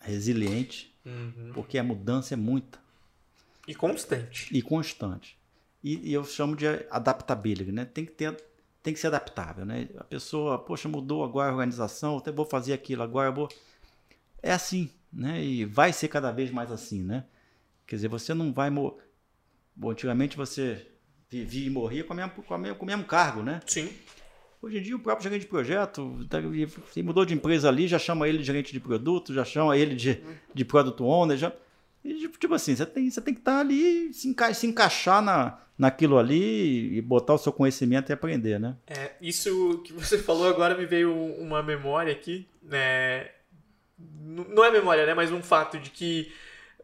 [0.00, 1.52] resiliente, uhum.
[1.54, 2.80] porque a mudança é muita.
[3.66, 4.48] E constante.
[4.52, 5.38] E constante.
[5.82, 7.84] E, e, eu chamo de adaptability, né?
[7.84, 8.36] Tem que ter,
[8.82, 9.88] tem que ser adaptável, né?
[9.98, 13.48] A pessoa, poxa, mudou agora a organização, até vou fazer aquilo agora, vou...
[14.42, 15.42] É assim, né?
[15.42, 17.24] E vai ser cada vez mais assim, né?
[17.86, 18.70] Quer dizer, você não vai...
[18.70, 18.98] Mo...
[19.74, 20.86] Bom, antigamente você
[21.30, 23.60] vivia e morria com, a mesma, com, a mesma, com o mesmo cargo, né?
[23.66, 23.90] Sim.
[24.62, 26.38] Hoje em dia, o próprio gerente de projeto, tá,
[26.92, 29.96] se mudou de empresa ali, já chama ele de gerente de produto, já chama ele
[29.96, 30.22] de,
[30.54, 31.36] de product owner.
[31.36, 31.52] Já,
[32.04, 34.68] e, tipo, tipo assim, você tem, você tem que estar tá ali, se, enca se
[34.68, 38.76] encaixar na, naquilo ali e botar o seu conhecimento e aprender, né?
[38.86, 43.30] É, isso que você falou agora me veio uma memória aqui, né?
[43.98, 45.12] Não é memória, né?
[45.12, 46.30] Mas um fato de que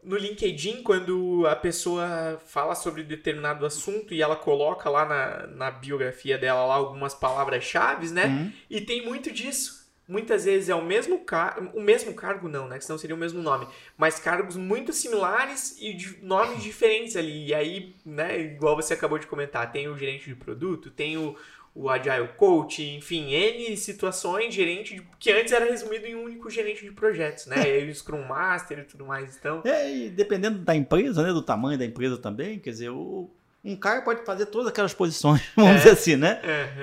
[0.03, 5.71] no LinkedIn, quando a pessoa fala sobre determinado assunto e ela coloca lá na, na
[5.71, 8.25] biografia dela lá algumas palavras-chave, né?
[8.25, 8.51] Uhum.
[8.69, 9.79] E tem muito disso.
[10.07, 12.79] Muitas vezes é o mesmo cargo, o mesmo cargo não, né?
[12.79, 13.67] Que senão seria o mesmo nome.
[13.95, 17.49] Mas cargos muito similares e de nomes diferentes ali.
[17.49, 21.35] E aí, né, igual você acabou de comentar, tem o gerente de produto, tem o,
[21.81, 26.49] o Agile Coach, enfim, N situações, gerente, de, que antes era resumido em um único
[26.49, 27.55] gerente de projetos, né?
[27.85, 29.61] e o Scrum Master e tudo mais, então...
[29.63, 33.29] É, e dependendo da empresa, né, do tamanho da empresa também, quer dizer, o,
[33.63, 35.77] um cara pode fazer todas aquelas posições, vamos É.
[35.77, 36.41] dizer assim, né?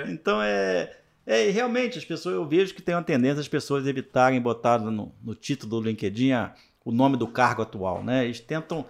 [0.09, 4.40] Então é, é realmente as pessoas, eu vejo que tem uma tendência as pessoas evitarem
[4.40, 6.54] botar no, no título do LinkedIn a-
[6.85, 8.24] o nome do cargo atual, né?
[8.24, 8.87] Eles tentam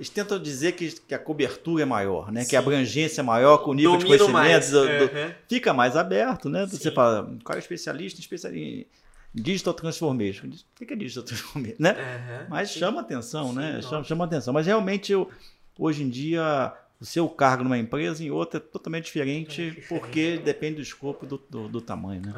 [0.00, 2.40] eles tentam dizer que, que a cobertura é maior, né?
[2.44, 2.66] Que a Sim.
[2.66, 4.70] abrangência é maior, que o nível de Domino conhecimento mais.
[4.70, 5.34] do- do- Aham.
[5.48, 6.66] fica mais aberto, né?
[6.66, 6.94] Você Sim.
[6.94, 8.86] fala, o cara é especialista em especialista em
[9.34, 10.48] digital transformation.
[10.80, 11.90] O que é digital transformation, né?
[11.90, 12.46] Aham.
[12.48, 12.78] Mas Sim.
[12.80, 13.82] chama atenção, Sim, né?
[13.82, 14.54] Chama, chama atenção.
[14.54, 15.30] Mas realmente, eu,
[15.78, 19.86] hoje em dia, o seu cargo numa empresa, em outra, é totalmente diferente, diferente.
[19.88, 22.32] porque depende do escopo e do, do, do tamanho, né?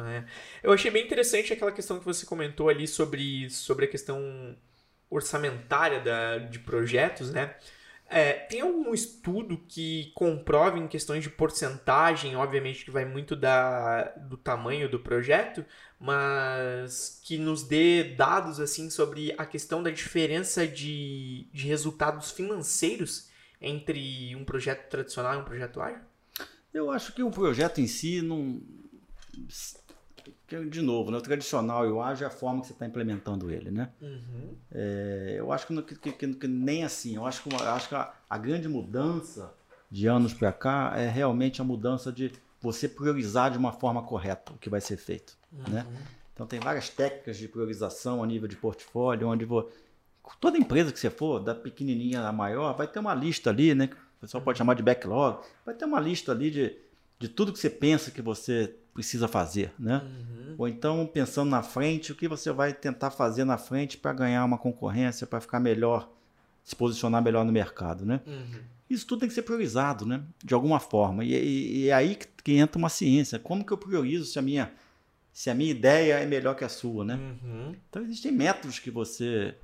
[0.61, 0.67] É.
[0.67, 4.53] Eu achei bem interessante aquela questão que você comentou ali sobre, sobre a questão
[5.13, 7.55] orçamentária da, de projetos, né?
[8.09, 14.03] É, tem algum estudo que comprove em questões de porcentagem, obviamente que vai muito da,
[14.17, 15.65] do tamanho do projeto,
[15.99, 23.29] mas que nos dê dados assim sobre a questão da diferença de, de resultados financeiros
[23.59, 26.01] entre um projeto tradicional e um projeto ágil?
[26.73, 28.61] Eu acho que o projeto em si não.
[30.61, 31.17] Que, De novo, né?
[31.17, 33.89] o tradicional e o ágil é a forma que você está implementando ele, né?
[34.01, 34.55] Uhum.
[34.71, 37.15] É, eu acho que, que- que- que- nem assim.
[37.15, 39.53] Eu acho que, eu acho que a, a grande mudança
[39.89, 44.53] de anos para cá é realmente a mudança de você priorizar de uma forma correta
[44.53, 45.37] o que vai ser feito.
[45.69, 45.85] Né?
[46.33, 49.69] Então tem várias técnicas de priorização a nível de portfólio, onde vo-
[50.39, 53.89] toda empresa que você for, da pequenininha à maior, vai ter uma lista ali, né?
[54.17, 55.43] O pessoal pode chamar de backlog.
[55.65, 56.75] Vai ter uma lista ali de,
[57.19, 60.01] de tudo que você pensa que você precisa fazer, né?
[60.03, 60.55] Uhum.
[60.57, 64.45] Ou então, pensando na frente, o que você vai tentar fazer na frente para ganhar
[64.45, 66.09] uma concorrência, para ficar melhor,
[66.63, 68.21] se posicionar melhor no mercado, né?
[68.27, 68.59] Uhum.
[68.89, 70.21] Isso tudo tem que ser priorizado, né?
[70.43, 71.23] De alguma forma.
[71.25, 73.39] E, e- e é aí que, que entra uma ciência.
[73.39, 74.71] Como que eu priorizo se a minha,
[75.31, 77.15] se a minha ideia é melhor que a sua, né?
[77.15, 77.75] Uhum.
[77.89, 79.55] Então existem métodos que você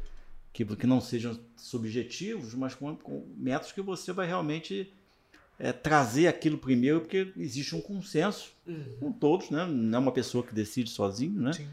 [0.51, 4.91] que, que não sejam subjetivos, mas com, com métodos que você vai realmente
[5.59, 8.85] é, trazer aquilo primeiro, porque existe um consenso Uhum.
[8.99, 9.65] com todos, né?
[9.65, 11.53] Não é uma pessoa que decide sozinho, né?
[11.53, 11.67] Sim.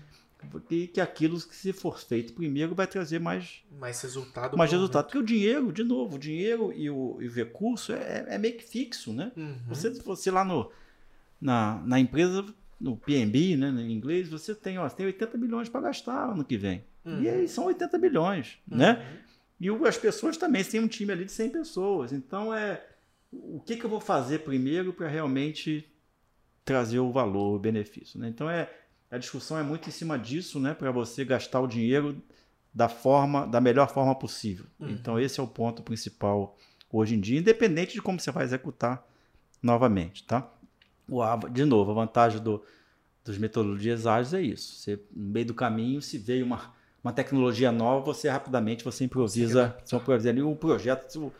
[0.68, 4.56] Que, que aquilo que se for feito primeiro vai trazer mais, Mais resultado.
[4.56, 4.76] mais né?
[4.76, 5.04] resultado.
[5.06, 8.56] Porque o dinheiro, de novo, o dinheiro e o, e o recurso é, é meio
[8.56, 9.32] que fixo, né?
[9.36, 9.56] Uhum.
[9.68, 10.70] Você, você lá no,
[11.40, 12.44] na, na empresa,
[12.80, 16.44] no PNB, né, em inglês, você tem, ó, você tem 80 milhões para gastar ano
[16.44, 16.84] que vem.
[17.04, 17.22] Uhum.
[17.22, 19.04] E aí são 80 milhões, né?
[19.60, 22.12] E as pessoas também, você tem um time ali de 100 pessoas.
[22.12, 22.84] Então, é
[23.42, 25.90] o que, que eu vou fazer primeiro para realmente
[26.64, 28.18] trazer o valor, o benefício.
[28.18, 28.28] Né?
[28.28, 28.68] Então, é,
[29.10, 30.74] a discussão é muito em cima disso, né?
[30.74, 32.20] para você gastar o dinheiro
[32.74, 34.66] da forma, da melhor forma possível.
[34.78, 34.90] Uhum.
[34.90, 36.56] Então, esse é o ponto principal
[36.92, 39.06] hoje em dia, independente de como você vai executar
[39.62, 40.24] novamente.
[40.24, 40.50] Tá?
[41.08, 42.62] O, de novo, a vantagem do,
[43.24, 44.74] dos metodologias ágeis é isso.
[44.74, 49.76] Você, no meio do caminho, se veio uma, uma tecnologia nova, você rapidamente você improvisa,
[49.84, 51.32] você improvisa ali o projeto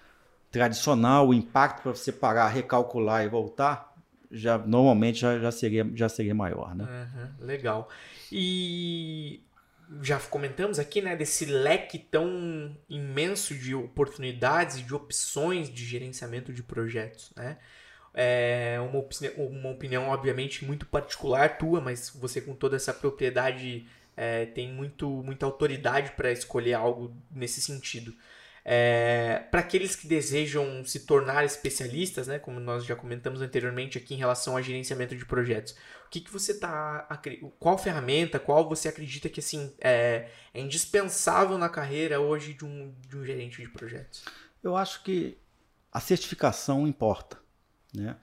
[0.57, 3.95] tradicional, o impacto para você parar, recalcular e voltar,
[4.31, 6.85] já normalmente já, já seria já seria maior, né?
[6.85, 7.89] Uhum, legal.
[8.33, 9.41] E
[10.03, 16.53] já comentamos aqui, né, desse leque tão imenso de oportunidades e de opções de gerenciamento
[16.53, 17.59] de projetos, né?
[18.19, 23.87] É uma, opini- uma opinião, obviamente, muito particular tua, mas você com toda essa propriedade
[24.17, 28.15] é, tem muito, muita autoridade para escolher algo nesse sentido.
[29.51, 34.17] Para aqueles que desejam se tornar especialistas, né, como nós já comentamos anteriormente aqui em
[34.17, 35.77] relação a gerenciamento de projetos,
[36.07, 37.07] o que, que você tá.
[37.59, 42.93] Qual ferramenta, qual você acredita que assim, é, é indispensável na carreira hoje de um,
[43.09, 44.25] de um gerente de projetos?
[44.63, 45.39] Eu acho que
[45.93, 47.39] a certificação importa,
[47.95, 48.17] né?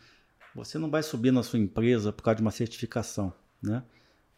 [0.56, 3.84] Você não vai subir na sua empresa por causa de uma certificação, né?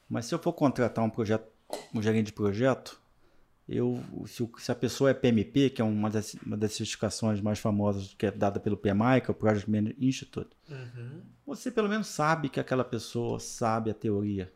[0.07, 1.47] Mas se eu for contratar um projeto,
[1.93, 3.01] um gerente de projeto,
[3.67, 7.57] eu, se, se a pessoa é PMP, que é uma das, uma das certificações mais
[7.59, 11.89] famosas que é dada pelo PMI, que é o Project Management Institute, Uhum, você pelo
[11.89, 14.51] menos sabe que aquela pessoa sabe a teoria,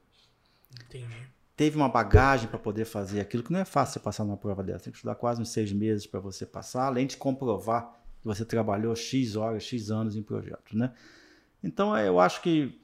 [0.86, 1.28] entendi.
[1.56, 4.63] teve uma bagagem para poder fazer aquilo, que não é fácil você passar numa prova
[4.63, 4.86] dessa.
[4.86, 7.91] Tem que estudar quase uns seis meses para você passar, além de comprovar
[8.22, 10.93] que você trabalhou X horas, X anos em projetos, né?
[11.63, 12.80] Então, eu acho que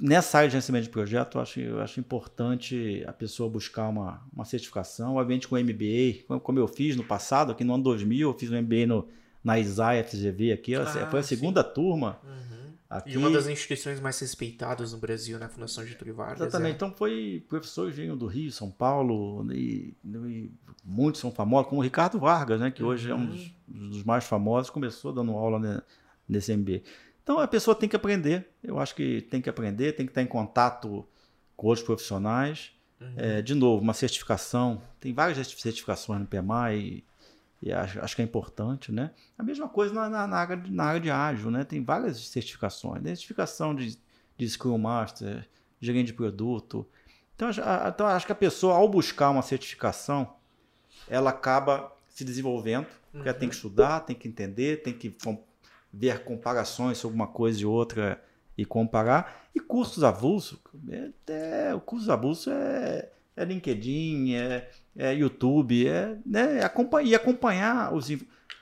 [0.00, 4.22] nessa área de gerenciamento de projeto, eu acho, eu acho importante a pessoa buscar uma,
[4.32, 8.38] uma certificação, obviamente com MBA, como- eu fiz no passado, aqui no ano 2000, eu
[8.38, 9.08] fiz um MBA no,
[9.44, 11.36] na ISAI FGV aqui, Ah, foi a sim.
[11.36, 12.72] segunda turma Uhum.
[12.88, 13.10] aqui.
[13.12, 15.46] E uma das instituições mais respeitadas no Brasil, né?
[15.46, 16.40] A Fundação Getúlio Vargas.
[16.40, 16.72] Exatamente.
[16.72, 16.74] é.
[16.76, 20.50] Então foi professores vinham do Rio, São Paulo, e, e
[20.84, 24.24] muitos são famosos, como o Ricardo Vargas, né, que hoje é um dos, dos mais
[24.24, 25.80] famosos, começou dando aula né,
[26.28, 26.82] nesse MBA.
[27.30, 30.20] Então a pessoa tem que aprender, eu acho que tem que aprender, tem que estar
[30.20, 31.06] em contato
[31.56, 32.72] com outros profissionais.
[33.00, 33.14] Uhum.
[33.16, 37.04] É, de novo, uma certificação, tem várias certificações no PMI,
[37.62, 39.12] e acho, acho que é importante, né?
[39.38, 41.62] A mesma coisa na, na, na, área, de, na área de ágil, né?
[41.62, 43.10] Tem várias certificações, né?
[43.10, 43.96] certificação de,
[44.36, 45.48] de Scrum Master,
[45.80, 46.84] gerente de produto.
[47.36, 47.48] Então,
[47.88, 50.34] então, acho que a pessoa, ao buscar uma certificação,
[51.08, 53.58] ela acaba se desenvolvendo, porque ela tem que uhum.
[53.58, 55.14] estudar, tem que entender, tem que
[55.92, 58.22] ver comparações sobre uma coisa e outra
[58.56, 59.48] e comparar.
[59.54, 66.16] E custos avulsos, é, é, o custo avulso é, é LinkedIn, é, é YouTube, é,
[66.24, 68.08] né, é acompanhar, e acompanhar os,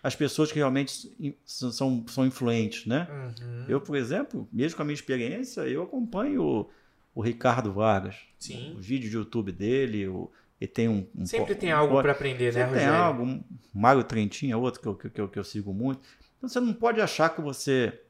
[0.03, 3.09] as pessoas que realmente são, são influentes, né?
[3.11, 3.65] Uhum.
[3.69, 6.71] Eu, por exemplo, mesmo com a minha experiência, eu acompanho o,
[7.15, 8.17] o Ricardo Vargas.
[8.39, 8.77] Sim.
[8.79, 12.53] Os vídeos de YouTube dele, o, e tem um, um sempre tem algo para aprender,
[12.53, 12.89] né, Rogério?
[12.89, 13.45] Tem algo.
[13.73, 16.09] Mário Trentin é outro que eu, que, eu, que eu sigo muito.
[16.39, 18.01] Então você não pode achar que você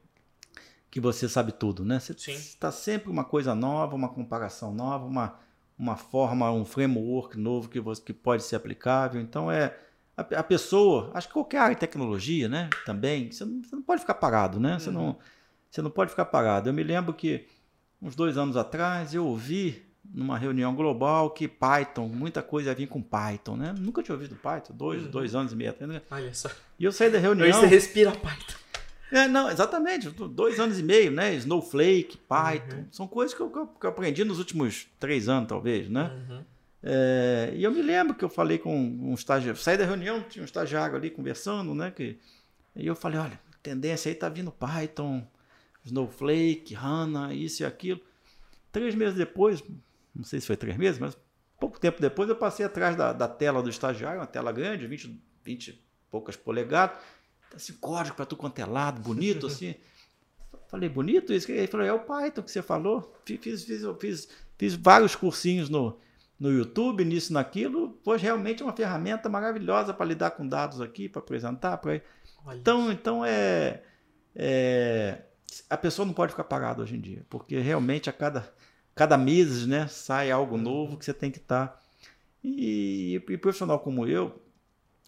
[0.91, 1.99] que você sabe tudo, né?
[1.99, 5.39] Você está sempre uma coisa nova, uma comparação nova, uma,
[5.77, 9.21] uma forma, um framework novo que, você, que pode ser aplicável.
[9.21, 9.77] Então é
[10.17, 12.69] a, a pessoa, acho que qualquer área de tecnologia, né?
[12.85, 14.73] Também você não, você não pode ficar parado, né?
[14.73, 14.79] Uhum.
[14.79, 15.17] Você não
[15.69, 16.69] você não pode ficar parado.
[16.69, 17.47] Eu me lembro que
[18.01, 23.01] uns dois anos atrás eu ouvi numa reunião global que Python, muita coisa vir com
[23.01, 23.75] Python, né?
[23.77, 25.11] Nunca tinha ouvido Python, dois, uhum.
[25.11, 25.75] dois anos e meio.
[25.81, 26.01] Né?
[26.09, 26.49] Olha só.
[26.79, 27.45] E eu saí da reunião.
[27.45, 28.59] Aí você respira Python.
[29.11, 31.33] É, não, exatamente, dois anos e meio, né?
[31.33, 32.85] Snowflake, Python, uhum.
[32.91, 36.11] são coisas que eu, que eu, aprendi nos últimos três anos, talvez, né?
[36.29, 36.43] Uhum.
[36.83, 40.43] É, e eu me lembro que eu falei com um estagiário, saí da reunião, tinha
[40.43, 41.89] um estagiário ali conversando, né?
[41.89, 42.19] Que,
[42.75, 45.27] e eu falei, olha, tendência aí tá vindo Python,
[45.83, 47.99] Snowflake, HANA, isso e aquilo.
[48.71, 49.63] Três meses depois,
[50.19, 51.17] não sei se foi três meses, mas
[51.57, 55.21] pouco tempo depois eu passei atrás da, da tela do estagiário, uma tela grande, 20,
[55.43, 56.97] 20 e poucas polegadas,
[57.55, 59.75] assim, código para tu quanto é lado, bonito assim.
[60.67, 61.51] Falei, bonito isso?
[61.51, 63.15] Ele falou, é o Python que você falou.
[63.25, 65.97] Fiz, fiz, fiz, fiz vários cursinhos no,
[66.39, 67.99] no YouTube, nisso, naquilo.
[68.03, 71.77] Pois realmente é uma ferramenta maravilhosa para lidar com dados aqui, para apresentar.
[71.77, 71.99] Pra...
[72.53, 73.81] Então, então é,
[74.35, 75.23] é,
[75.67, 78.53] A pessoa não pode ficar parada hoje em dia, porque realmente a cada
[78.99, 80.61] cada mês né, sai algo uhum.
[80.61, 81.67] novo que você tem que estar.
[81.67, 81.81] Tá.
[82.43, 84.41] E, e, profissional como eu,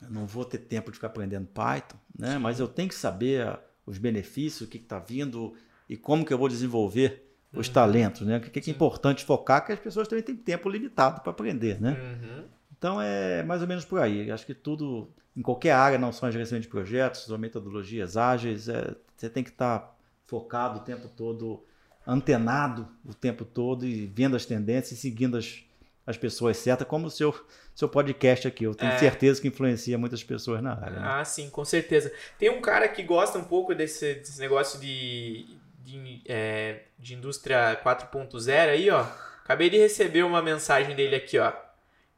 [0.01, 2.37] eu não vou ter tempo de ficar aprendendo Python, né?
[2.37, 5.53] mas eu tenho que saber ah, os benefícios, o que está vindo
[5.89, 7.73] e como que eu vou desenvolver os uhum.
[7.73, 8.21] talentos.
[8.21, 8.37] Né?
[8.37, 11.81] O que, que é importante focar, que as pessoas também têm tempo limitado para aprender.
[11.81, 11.91] Né?
[11.91, 12.45] Uhum.
[12.77, 14.31] Então é mais ou menos por aí.
[14.31, 18.69] Acho que tudo, em qualquer área, não só em gerenciamento de projetos ou metodologias ágeis,
[18.69, 19.95] é, você tem que estar tá
[20.27, 21.61] focado o tempo todo
[22.05, 25.63] antenado o tempo todo e vendo as tendências e seguindo as,
[26.05, 27.33] as pessoas certas, como o seu,
[27.75, 28.63] seu podcast aqui.
[28.63, 28.97] Eu tenho é.
[28.97, 30.99] certeza que influencia muitas pessoas na área.
[30.99, 31.01] Né?
[31.03, 32.11] Ah, sim, com certeza.
[32.37, 35.45] Tem um cara que gosta um pouco desse, desse negócio de,
[35.83, 39.05] de, é, de indústria 4.0 aí, ó.
[39.43, 41.51] Acabei de receber uma mensagem dele aqui, ó.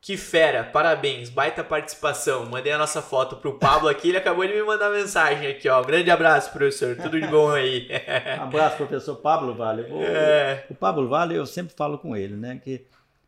[0.04, 2.46] Que fera, parabéns, baita participação.
[2.46, 5.82] Mandei a nossa foto pro Pablo aqui, ele acabou de me mandar mensagem aqui, ó.
[5.82, 7.88] grande abraço, professor, tudo de bom aí.
[8.38, 9.84] abraço, professor Pablo Vale.
[9.84, 10.68] O, é.
[10.70, 12.86] o Pablo Vale, eu sempre falo com ele, né, que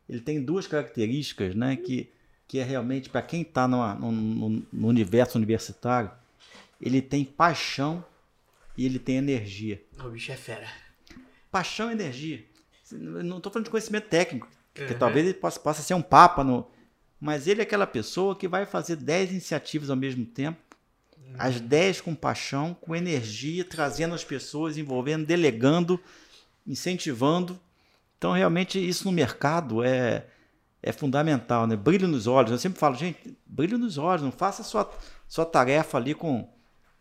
[0.09, 2.11] ele tem duas características, né, que,
[2.45, 6.11] que é realmente, para quem está no, no, no universo universitário,
[6.81, 8.03] ele tem paixão
[8.77, 9.81] e ele tem energia.
[10.03, 10.67] O bicho é fera.
[11.49, 12.43] Paixão e energia.
[12.91, 14.99] Não estou falando de conhecimento técnico, que uhum.
[14.99, 16.67] talvez ele possa, possa ser um papa, no,
[17.19, 20.59] mas ele é aquela pessoa que vai fazer 10 iniciativas ao mesmo tempo,
[21.17, 21.35] uhum.
[21.39, 25.99] as 10 com paixão, com energia, trazendo as pessoas, envolvendo, delegando,
[26.67, 27.59] incentivando.
[28.17, 30.25] Então, realmente, isso no mercado é,
[30.83, 31.75] é fundamental, né?
[31.75, 32.51] Brilho nos olhos.
[32.51, 34.91] Eu sempre falo, gente, brilho nos olhos, não faça sua,
[35.27, 36.49] sua tarefa ali com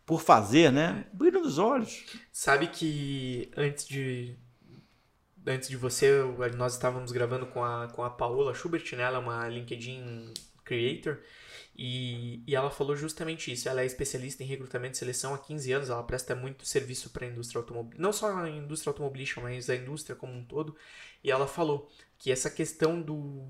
[0.06, 1.06] por fazer, né?
[1.12, 2.04] Brilho nos olhos.
[2.30, 4.36] Sabe que antes de
[5.46, 6.10] antes de você,
[6.56, 9.02] nós estávamos gravando com a, com a Paola Schubert, né?
[9.02, 10.32] Ela é uma LinkedIn
[10.64, 11.18] Creator.
[11.76, 13.68] E, e ela falou justamente isso.
[13.68, 15.90] Ela é especialista em recrutamento e seleção há 15 anos.
[15.90, 18.02] Ela presta muito serviço para a indústria automobilística.
[18.02, 20.76] Não só a indústria automobilística, mas a indústria como um todo.
[21.22, 23.44] E ela falou que essa questão do,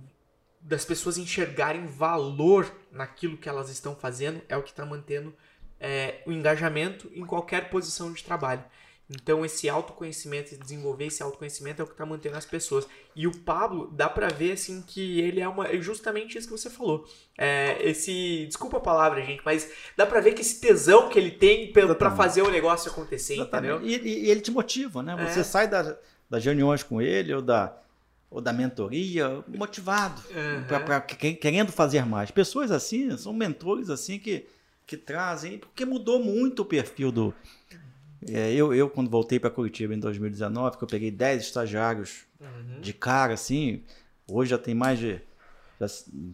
[0.61, 5.35] das pessoas enxergarem valor naquilo que elas estão fazendo é o que está mantendo
[5.79, 8.64] é, o engajamento em qualquer posição de trabalho.
[9.09, 12.87] Então, esse autoconhecimento, desenvolver esse autoconhecimento é o que está mantendo as pessoas.
[13.15, 15.67] E o Pablo, dá pra ver, assim, que ele é uma.
[15.67, 17.07] É justamente isso que você falou.
[17.37, 18.46] É, esse.
[18.46, 22.11] Desculpa a palavra, gente, mas dá pra ver que esse tesão que ele tem para
[22.13, 23.75] fazer o negócio acontecer, Exatamente.
[23.75, 24.07] entendeu?
[24.07, 25.15] E, e, ele te motiva, né?
[25.29, 25.44] Você é.
[25.44, 25.98] sai da,
[26.31, 27.77] das reuniões com ele ou da,
[28.31, 30.65] ou da mentoria motivado, uhum.
[30.67, 32.31] pra, pra, querendo fazer mais.
[32.31, 34.46] Pessoas assim, são mentores assim que,
[34.87, 35.59] que trazem.
[35.59, 37.35] Porque mudou muito o perfil do
[38.29, 42.81] é, eu, eu, quando voltei para Curitiba em 2019, que eu peguei 10 estagiários uhum.
[42.81, 43.83] de cara, assim,
[44.27, 45.20] hoje já tem mais de
[45.81, 45.87] já,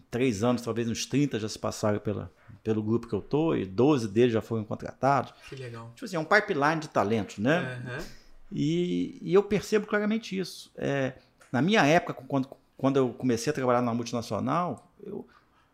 [0.09, 2.31] três anos, talvez uns 30 já se passaram pela,
[2.63, 5.33] pelo grupo que eu tô, e 12 deles já foram contratados.
[5.49, 5.91] Que legal.
[5.95, 7.81] Tipo assim, é um pipeline de talentos, né?
[7.85, 8.03] Aham.
[8.51, 10.71] E, e eu percebo claramente isso.
[10.75, 11.13] É,
[11.51, 15.25] na minha época, quando, quando eu comecei a trabalhar na multinacional, eu,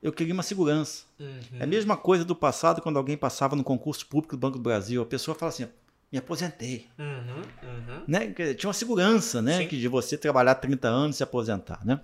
[0.02, 1.06] eu queria uma segurança.
[1.20, 1.40] Uhum.
[1.60, 4.64] É a mesma coisa do passado, quando alguém passava no concurso público do Banco do
[4.64, 5.68] Brasil, a pessoa fala assim,
[6.12, 6.88] me aposentei.
[6.98, 7.42] Uhum.
[7.64, 8.04] Uhum.
[8.08, 8.28] Né?
[8.54, 9.60] Tinha uma segurança, né?
[9.60, 9.68] Sim.
[9.68, 12.00] Que de você trabalhar 30 anos e se aposentar, né?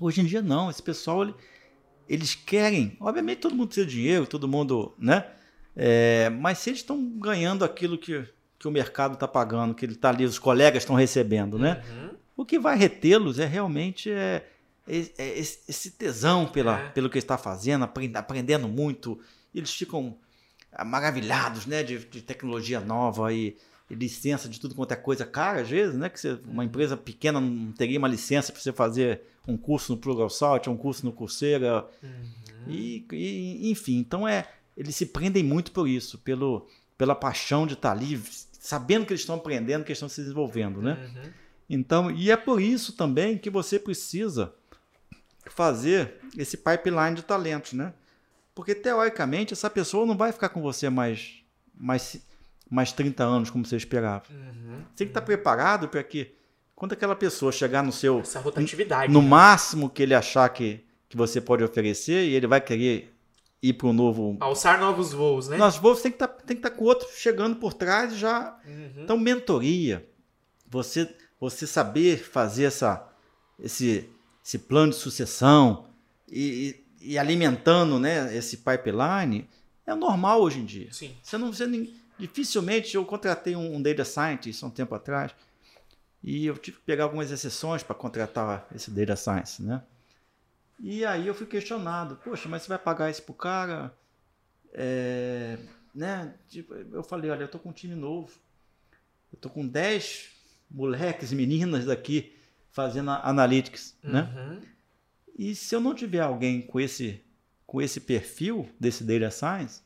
[0.00, 1.34] Hoje em dia não, esse pessoal, ele-
[2.08, 5.24] eles querem, obviamente todo mundo precisa de dinheiro, todo mundo, né?
[5.76, 8.24] É, mas se eles estão ganhando aquilo que,
[8.58, 11.82] que o mercado está pagando, que ele está ali, os colegas estão recebendo, né?
[11.90, 12.10] Uhum.
[12.38, 14.44] O que vai retê-los é realmente é,
[14.88, 16.88] é- é esse tesão pela, É.
[16.90, 19.20] pelo que está fazendo, aprend- aprendendo muito.
[19.54, 20.16] Eles ficam
[20.84, 23.56] maravilhados né, de, de tecnologia nova e,
[23.90, 26.08] e licença de tudo quanto é coisa cara, às vezes, né?
[26.08, 29.98] Que você- uma empresa pequena não teria uma licença para você fazer um curso no
[29.98, 32.10] PluralSalt, um curso no Coursera, Uhum.
[32.68, 36.66] e, e, enfim, então é, eles se prendem muito por isso, pelo,
[36.98, 38.20] pela paixão de estar ali,
[38.60, 41.10] sabendo que eles estão aprendendo, que eles estão se desenvolvendo, né?
[41.16, 41.30] Uhum.
[41.70, 44.52] Então, e é por isso também que você precisa
[45.46, 47.92] fazer esse pipeline de talentos, né?
[48.58, 52.20] Porque teoricamente essa pessoa não vai ficar com você mais mais
[52.68, 54.24] mais 30 anos como você esperava.
[54.28, 54.78] Uhum.
[54.90, 56.34] Você tem que estar preparado para que
[56.74, 59.12] quando aquela pessoa chegar no seu Essa rotatividade.
[59.12, 59.28] no né?
[59.28, 63.14] máximo que ele achar que, que você pode oferecer e ele vai querer
[63.62, 65.56] ir para um novo Alçar novos voos, né?
[65.56, 68.58] Nós voos tem que estar tem que estar com o outro chegando por trás já
[68.66, 69.04] Uhum.
[69.04, 70.04] então, mentoria,
[70.68, 73.08] você, você saber fazer essa,
[73.56, 74.10] esse,
[74.44, 75.86] esse plano de sucessão
[76.28, 79.48] e, e, alimentando né, esse pipeline
[79.86, 80.92] é normal hoje em dia.
[80.92, 81.14] Sim.
[81.22, 85.32] Você não, você nem- dificilmente eu contratei um, um data scientist há um tempo atrás
[86.22, 89.82] e eu tive que pegar algumas exceções para contratar esse data science, né?
[90.80, 93.92] E aí eu fui questionado, poxa, mas você vai pagar isso pro cara?
[94.72, 95.58] É,
[95.94, 96.34] né?
[96.48, 98.32] Tipo, eu falei, olha, eu tô com um time novo.
[99.32, 100.30] Eu tô com 10
[100.70, 102.32] moleques, meninas daqui
[102.70, 104.60] fazendo analytics, né?
[105.38, 107.22] E se eu não tiver alguém com esse
[107.66, 109.82] com esse perfil desse data science,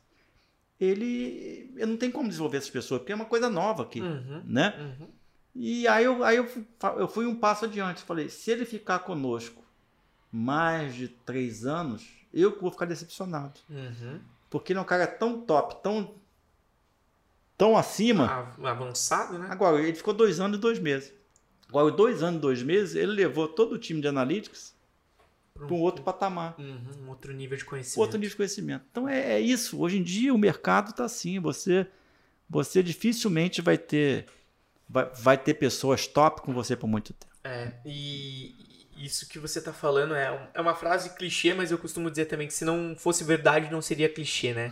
[0.81, 4.43] ele eu não tenho como desenvolver essas pessoas, porque é uma coisa nova aqui, Uhum.
[4.45, 4.75] né?
[5.01, 5.09] Uhum.
[5.55, 8.03] E aí eu, aí eu, fui- eu fui um passo adiante.
[8.03, 9.63] Falei, se ele ficar conosco
[10.31, 13.61] mais de três anos, eu vou ficar decepcionado.
[13.69, 14.19] Uhum.
[14.49, 16.15] Porque ele é um cara tão top, tão,
[17.59, 18.49] tão acima.
[18.65, 19.47] Avançado, né?
[19.51, 21.13] Agora, ele ficou dois anos e dois meses.
[21.69, 24.75] Agora, dois anos e dois meses, ele levou todo o time de analytics
[25.55, 26.55] para um outro patamar.
[26.59, 27.05] Uhum.
[27.05, 28.01] Um outro nível de conhecimento.
[28.01, 28.85] Outro nível de conhecimento.
[28.91, 29.81] Então é, é isso.
[29.81, 31.39] Hoje em dia o mercado está assim.
[31.41, 31.87] Você,
[32.49, 34.27] você dificilmente vai ter,
[34.89, 37.33] vai, vai ter pessoas top com você por muito tempo.
[37.45, 38.55] É, e
[38.97, 42.47] isso que você tá falando é, é uma frase clichê, mas eu costumo dizer também
[42.47, 44.71] que se não fosse verdade, não seria clichê, né?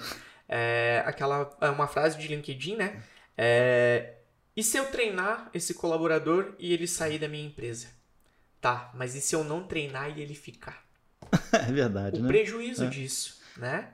[0.48, 3.02] É aquela é uma frase de LinkedIn, né?
[3.36, 4.14] É,
[4.56, 7.88] e se eu treinar esse colaborador e ele sair da minha empresa?
[8.60, 10.84] Tá, mas e se eu não treinar e ele ficar?
[11.52, 12.28] É verdade, o né?
[12.28, 12.88] prejuízo É.
[12.88, 13.88] disso, né?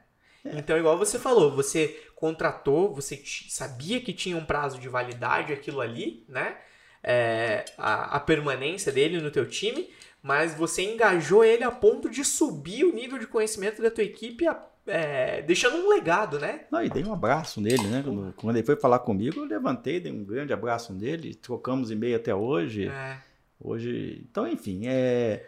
[0.45, 5.81] Então, igual você falou, você contratou, você sabia que tinha um prazo de validade aquilo
[5.81, 6.57] ali, né?
[7.03, 9.91] É, a, a permanência dele no teu time,
[10.23, 14.47] mas você engajou ele a ponto de subir o nível de conhecimento da tua equipe,
[14.47, 16.67] a- é, deixando um legado, né?
[16.71, 18.03] Não, e dei um abraço nele, né?
[18.05, 22.17] Quando, quando ele foi falar comigo, eu levantei, dei um grande abraço nele, trocamos e-mail
[22.17, 22.87] até hoje.
[22.89, 23.19] É,
[23.61, 25.47] Hoje, então, enfim, é,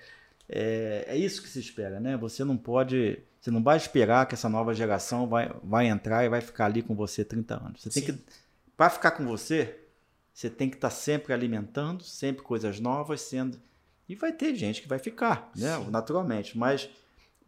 [0.49, 2.17] é, é isso que se espera, né?
[2.17, 6.29] Você não pode, você não vai esperar que essa nova geração vai, vai entrar e
[6.29, 7.83] vai ficar ali com você 30 anos.
[7.83, 8.13] Você tem Sim.
[8.13, 8.25] que,
[8.77, 9.79] para ficar com você,
[10.33, 13.61] você tem que estar sempre alimentando, sempre coisas novas sendo,
[14.09, 15.77] e vai ter gente que vai ficar, né?
[15.77, 15.91] Sim.
[15.91, 16.89] Naturalmente, mas,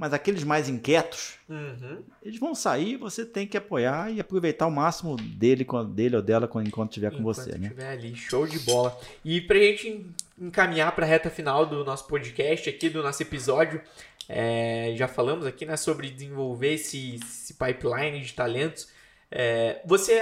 [0.00, 4.70] mas aqueles mais inquietos, uhum, eles vão sair, você tem que apoiar e aproveitar o
[4.70, 7.66] máximo dele, dele ou dela enquanto estiver com você, né?
[7.66, 8.98] estiver ali, show de bola.
[9.22, 10.06] E pra gente
[10.40, 13.82] encaminhar pra reta final do nosso podcast aqui, do nosso episódio,
[14.26, 18.88] é, já falamos aqui né, sobre desenvolver esse, esse pipeline de talentos.
[19.30, 20.18] É, você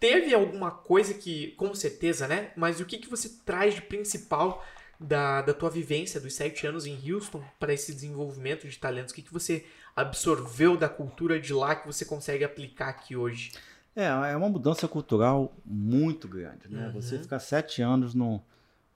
[0.00, 2.50] teve alguma coisa que, com certeza, né?
[2.56, 4.66] Mas o que, que você traz de principal
[5.00, 9.12] da, da tua vivência dos sete anos em Houston para esse desenvolvimento de talentos?
[9.12, 9.64] O que, que você
[9.96, 13.52] absorveu da cultura de lá que você consegue aplicar aqui hoje?
[13.96, 16.86] É, é uma mudança cultural muito grande, né?
[16.86, 16.92] Uhum.
[16.92, 18.40] Você ficar sete anos num,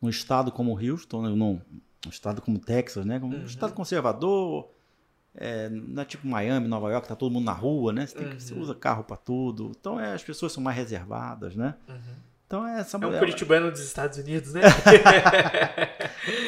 [0.01, 1.29] num estado como Houston, né?
[1.31, 1.61] num,
[2.09, 3.19] estado como Texas, né?
[3.23, 3.45] Um Uhum.
[3.45, 4.69] estado conservador,
[5.35, 8.07] é, não é tipo Miami, Nova York, tá todo mundo na rua, né?
[8.07, 8.61] Você, tem que- você Uhum.
[8.61, 9.73] usa carro para tudo.
[9.79, 11.75] Então é, as pessoas são mais reservadas, né?
[12.47, 14.63] Então é essa É um é- curitibano dos Estados Unidos, né?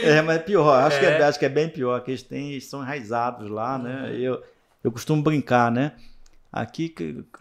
[0.03, 0.73] É, mas é pior.
[0.85, 1.21] Acho, Que É.
[1.21, 4.15] é, acho que é bem pior, que eles, têm, eles são enraizados lá, né?
[4.17, 4.43] Eu,
[4.83, 5.93] eu costumo brincar, né?
[6.57, 6.89] aqui,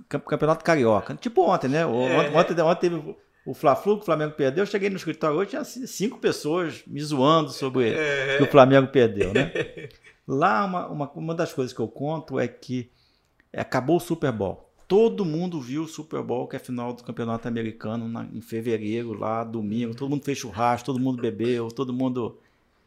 [0.10, 1.16] campeonato carioca.
[1.16, 1.82] Tipo ontem, né?
[1.82, 1.86] É.
[1.86, 4.64] Ontem, ontem, ontem teve o Fla-Flu que o Flamengo perdeu.
[4.64, 8.38] Eu cheguei no escritório hoje, tinha cinco pessoas me zoando sobre é.
[8.38, 9.52] que o Flamengo perdeu, né?
[10.28, 12.92] Lá, uma, uma, uma das coisas que eu conto é que
[13.56, 14.65] acabou o Super Bowl.
[14.88, 18.42] Todo mundo viu o Super Bowl, que é a final do campeonato americano, na, em
[18.42, 19.96] fevereiro, lá, domingo.
[19.96, 22.38] Todo mundo fez churrasco, todo mundo bebeu, todo mundo.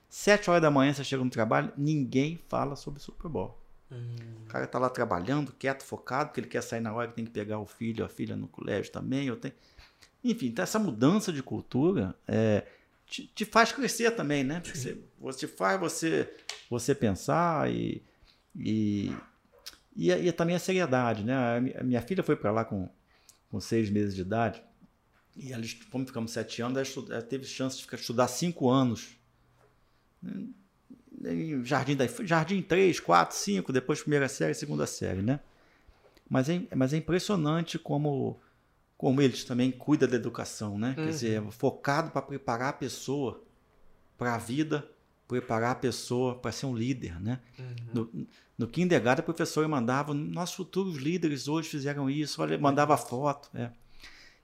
[0.09, 3.59] Sete horas da manhã você chega no trabalho, ninguém fala sobre o Super Bowl.
[3.91, 4.17] Hum.
[4.45, 7.25] O cara tá lá trabalhando, quieto, focado, porque ele quer sair na hora que tem
[7.25, 9.27] que pegar o filho, a filha no colégio também.
[9.27, 9.55] Eu tenho...
[10.23, 12.65] Enfim, então essa mudança de cultura é,
[13.07, 14.63] te, te, faz crescer também, né?
[14.65, 16.33] Você, você faz você,
[16.71, 18.03] você pensar e,
[18.57, 19.13] e,
[19.99, 21.35] e, e também a seriedade, né?
[21.79, 22.89] A minha filha foi para lá com,
[23.51, 24.63] com seis meses de idade
[25.39, 29.17] e ela, como ficamos sete anos, ela, teve chance de ficar, estudar cinco anos.
[31.25, 35.39] Em jardim, da, jardim 3, 4, 5, depois primeira série, segunda série, né?
[36.29, 38.39] Mas é, mas é impressionante como
[38.97, 40.89] como eles também cuidam da educação, né?
[40.89, 41.05] Uhum.
[41.05, 43.45] Quer dizer, focado para preparar a pessoa
[44.17, 44.85] para a vida,
[45.29, 47.39] preparar a pessoa para ser um líder, né?
[47.59, 47.77] Uhum.
[47.93, 48.27] No,
[48.57, 53.51] no kindergarten, a professora mandava, nossos futuros líderes hoje fizeram isso, olha, mandava foto.
[53.55, 53.71] É.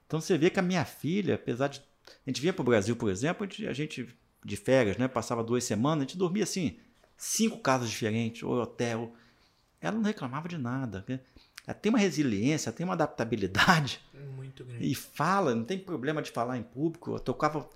[0.07, 1.82] Então você vê que a minha filha, apesar de.
[2.26, 4.07] A gente vinha para o Brasil, por exemplo, a gente,
[4.45, 5.09] de férias, né?
[5.09, 6.78] Passava duas semanas, a gente dormia assim,
[7.16, 9.14] cinco casas diferentes, ou hotel.
[9.80, 11.03] Ela não reclamava de nada.
[11.09, 11.20] Né?
[11.66, 14.01] Ela tem uma resiliência, tem uma adaptabilidade.
[14.37, 14.87] Muito grande.
[14.87, 17.12] E fala, não tem problema de falar em público.
[17.12, 17.68] Eu tocava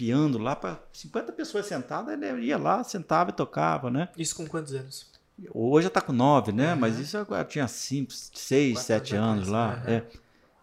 [0.00, 4.08] piano lá para 50 pessoas sentadas, ele ia lá, sentava e tocava, né?
[4.16, 5.10] Isso com quantos anos?
[5.52, 6.72] Hoje já tá com 9, né?
[6.72, 6.80] Uhum.
[6.80, 9.82] Mas isso eu tinha 5, 6, 7 anos lá.
[9.86, 9.92] Uhum.
[9.92, 10.04] É.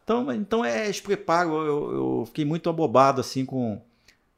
[0.04, 1.52] Então, então é esse preparo.
[1.52, 3.80] Eu, eu, fiquei muito abobado assim com,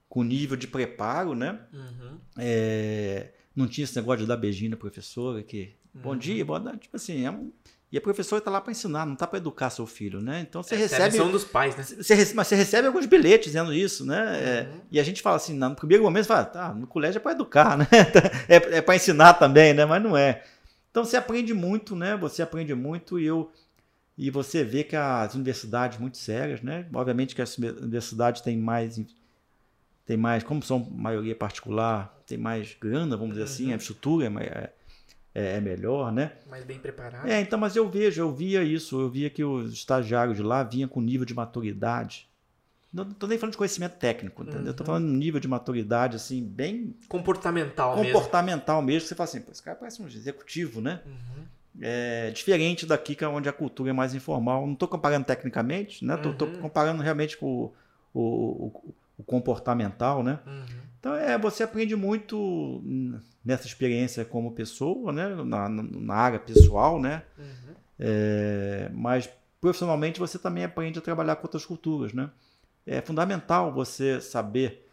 [0.10, 1.58] com o nível de preparo, né?
[1.72, 2.18] Uhum.
[2.38, 6.18] É, não tinha esse negócio de dar beijinho na professora, que bom uhum.
[6.18, 6.80] dia, boa noite.
[6.80, 7.54] Tipo assim, é um,
[7.92, 10.46] e a professora está lá para ensinar, não está para educar seu filho, né?
[10.48, 11.18] Então você Essa recebe.
[11.18, 11.84] É a dos pais, né?
[11.84, 14.18] Você, mas você recebe alguns bilhetes dizendo isso, né?
[14.18, 14.78] É, uhum.
[14.78, 17.22] É, e a gente fala assim, no primeiro momento, você fala, tá, no colégio é
[17.22, 17.88] para educar, né?
[18.48, 19.86] é, é para ensinar também, né?
[19.86, 20.44] Mas não é.
[20.92, 22.16] Então você aprende muito, né?
[22.18, 23.52] Você aprende muito e eu.
[24.16, 26.86] E você vê que as universidades muito sérias, né?
[26.94, 29.02] Obviamente que as universidades têm mais.
[30.06, 33.74] Tem mais, como são maioria particular, tem mais grana, vamos dizer assim, uhum.
[33.74, 34.72] a estrutura é,
[35.34, 36.34] é é, melhor, né?
[36.50, 37.28] Mais bem preparado.
[37.28, 40.64] É, então, mas eu vejo, eu via isso, eu via que os estagiários de lá
[40.64, 42.28] vinham com nível de maturidade.
[42.92, 44.64] Não estou nem falando de conhecimento técnico, entendeu?
[44.64, 44.72] Uhum.
[44.72, 46.96] Estou falando de nível de maturidade, assim, bem.
[47.08, 48.94] Comportamental, Comportamental mesmo.
[48.94, 49.08] mesmo.
[49.08, 51.02] Você fala assim, esse cara parece um executivo, né?
[51.06, 51.44] Uhum.
[51.82, 54.66] É diferente daqui, que é onde a cultura é mais informal.
[54.66, 56.16] Não estou comparando tecnicamente, né?
[56.16, 56.62] Estou uhum.
[56.62, 57.74] comparando realmente com o,
[58.12, 58.22] o,
[58.66, 60.40] o, o comportamental, né?
[60.48, 60.89] Uhum.
[61.00, 62.84] Então, é, você aprende muito
[63.44, 65.34] nessa experiência como pessoa, né?
[65.44, 67.24] na, na área pessoal, né?
[67.38, 67.76] Uhum.
[67.98, 69.30] É, mas
[69.62, 72.30] profissionalmente você também aprende a trabalhar com outras culturas, né?
[72.86, 74.90] É fundamental você saber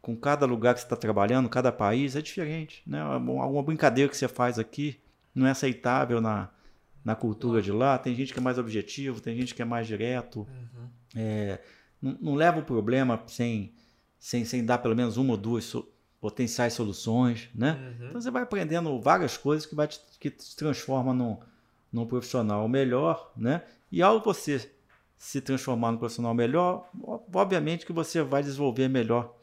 [0.00, 3.00] com cada lugar que você está trabalhando, cada país é diferente, né?
[3.00, 5.00] Alguma brincadeira que você faz aqui
[5.34, 6.50] não é aceitável na,
[7.04, 7.98] na cultura de lá.
[7.98, 10.40] Tem gente que é mais objetivo, tem gente que é mais direto.
[10.40, 10.88] Uhum.
[11.16, 11.58] É,
[12.00, 13.72] não, não, leva o problema sem,
[14.24, 15.76] sem, sem dar pelo menos uma ou duas
[16.18, 17.72] potenciais soluções, né?
[17.72, 18.08] Uhum.
[18.08, 21.38] Então você vai aprendendo várias coisas que vai te, que te transforma num,
[21.92, 23.60] num profissional melhor, né?
[23.92, 24.70] E ao você
[25.18, 26.88] se transformar num profissional melhor,
[27.34, 29.36] obviamente que você vai desenvolver melhor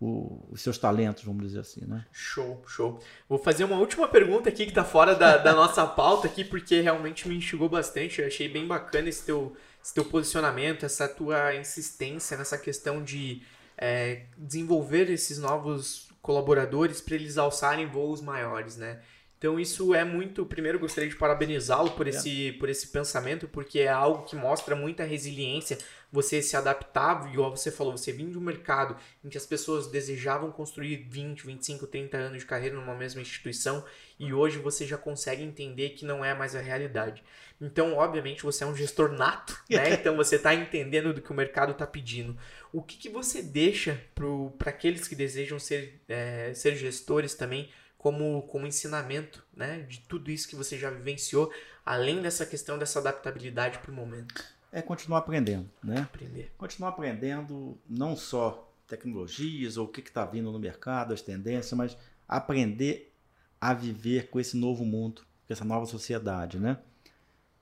[0.00, 2.04] o, os seus talentos, vamos dizer assim, né?
[2.10, 3.00] Show, show.
[3.28, 6.80] Vou fazer uma última pergunta aqui que está fora da, da nossa pauta aqui, porque
[6.80, 8.20] realmente me instigou bastante.
[8.20, 13.42] Eu achei bem bacana esse teu, esse teu posicionamento, essa tua insistência nessa questão de
[13.76, 19.00] é, desenvolver esses novos colaboradores para eles alçarem voos maiores, né?
[19.44, 20.46] Então isso é muito.
[20.46, 25.04] Primeiro gostaria de parabenizá-lo por esse, por esse pensamento, porque é algo que mostra muita
[25.04, 25.76] resiliência.
[26.10, 29.88] Você se adaptar, igual você falou, você vinha de um mercado em que as pessoas
[29.88, 33.84] desejavam construir 20, 25, 30 anos de carreira numa mesma instituição
[34.18, 37.22] e hoje você já consegue entender que não é mais a realidade.
[37.60, 39.94] Então, obviamente, você é um gestor nato, né?
[39.94, 42.36] Então você está entendendo do que o mercado está pedindo.
[42.72, 48.42] O que, que você deixa para aqueles que desejam ser, é, ser gestores também como,
[48.42, 49.80] como ensinamento né?
[49.88, 51.50] de tudo isso que você já vivenciou,
[51.86, 54.44] além dessa questão dessa adaptabilidade para o momento?
[54.70, 56.00] É continuar aprendendo, né?
[56.00, 56.52] Aprender.
[56.58, 61.96] Continuar aprendendo não só tecnologias ou o que está vindo no mercado, as tendências, mas
[62.28, 63.14] aprender
[63.60, 66.78] a viver com esse novo mundo, com essa nova sociedade, né?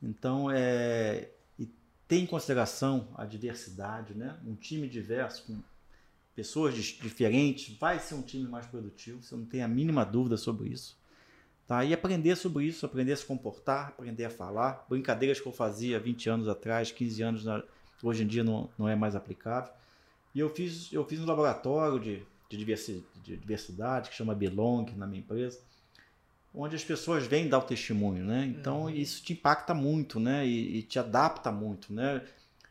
[0.03, 1.67] Então, é, e
[2.09, 4.37] ter em consideração a diversidade, né?
[4.45, 5.63] Um time diverso, com
[6.35, 10.71] pessoas diferentes, vai ser um time mais produtivo, você não tem a mínima dúvida sobre
[10.71, 10.99] isso.
[11.67, 11.85] Tá?
[11.85, 14.85] E aprender sobre isso, aprender a se comportar, aprender a falar.
[14.89, 17.45] Brincadeiras que eu fazia 20 anos atrás, 15 anos,
[18.03, 19.73] hoje em dia não, não é mais aplicável.
[20.35, 22.57] E eu fiz, eu fiz um laboratório de, de,
[23.37, 25.61] diversidade, que chama Belong, na minha empresa,
[26.55, 28.45] onde as pessoas vêm dar o testemunho, né?
[28.47, 28.91] Então, uhum.
[28.91, 30.47] isso te impacta muito, né?
[30.47, 32.23] E, e, te adapta muito, né?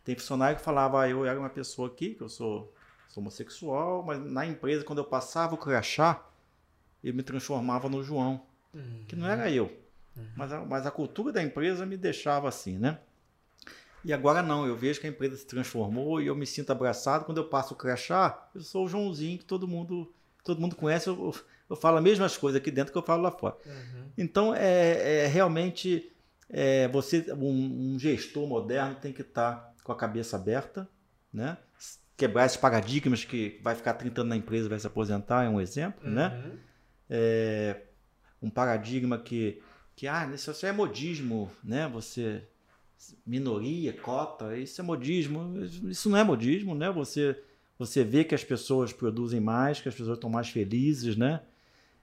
[0.04, 2.74] Tem funcionário que falava, ah, eu era uma pessoa aqui, que eu sou,
[3.10, 6.24] sou homossexual, mas na empresa, quando eu passava o crachá,
[7.04, 9.04] eu me transformava no João, uhum.
[9.08, 9.66] que não era eu.
[10.16, 10.28] Uhum.
[10.36, 13.00] Mas, a, mas a cultura da empresa me deixava assim, né?
[14.04, 17.24] E agora não, eu vejo que a empresa se transformou e eu me sinto abraçado.
[17.24, 20.12] Quando eu passo o crachá, eu sou o Joãozinho que todo mundo,
[20.44, 21.08] todo mundo conhece.
[21.08, 21.36] Eu, eu
[21.76, 23.56] falo as mesmas coisas aqui dentro que eu falo lá fora.
[23.66, 24.06] Uhum.
[24.18, 26.12] Então, é, é realmente
[26.50, 30.88] é, você, um, um, gestor moderno tem que estar tá com a cabeça aberta,
[31.34, 31.58] né?
[32.18, 35.60] quebrar esses paradigmas que vai ficar 30 anos na empresa vai se aposentar, é um
[35.60, 36.28] exemplo, né?
[36.28, 36.50] uhum.
[36.50, 36.60] né?
[37.10, 37.82] É,
[38.42, 39.62] um paradigma que,
[39.96, 41.90] que ah, isso é modismo, né?
[41.94, 42.44] Você
[43.26, 45.64] minoria, cota, isso é modismo.
[45.90, 46.92] Isso não é modismo, né?
[46.92, 47.42] Você,
[47.78, 51.42] você vê que as pessoas produzem mais, que as pessoas estão mais felizes, né?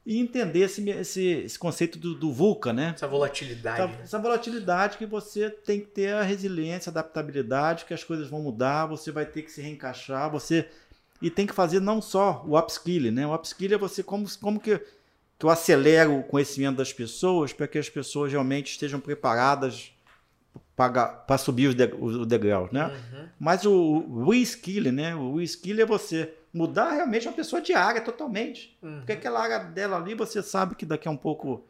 [0.08, 2.92] E entender esse, esse, esse conceito do, do VUCA, né?
[2.94, 3.92] Essa volatilidade.
[3.92, 8.26] Essa, essa, volatilidade que você tem que ter a resiliência, a adaptabilidade, que as coisas
[8.26, 10.66] vão mudar, você vai ter que se reencaixar, você...
[11.20, 13.26] E tem que fazer não só o upskilling, né?
[13.26, 14.78] O upskilling é você como, como que,
[15.38, 19.92] que eu acelero o conhecimento das pessoas para que as pessoas realmente estejam preparadas
[20.74, 22.86] para subir os, de, os degraus, né?
[22.86, 23.28] Uhum.
[23.38, 25.14] Mas o, o reskilling, né?
[25.14, 28.76] O reskilling é você mudar realmente uma pessoa de área totalmente.
[28.82, 28.98] Uhum.
[28.98, 31.66] Porque aquela área dela ali, você sabe que daqui a um pouco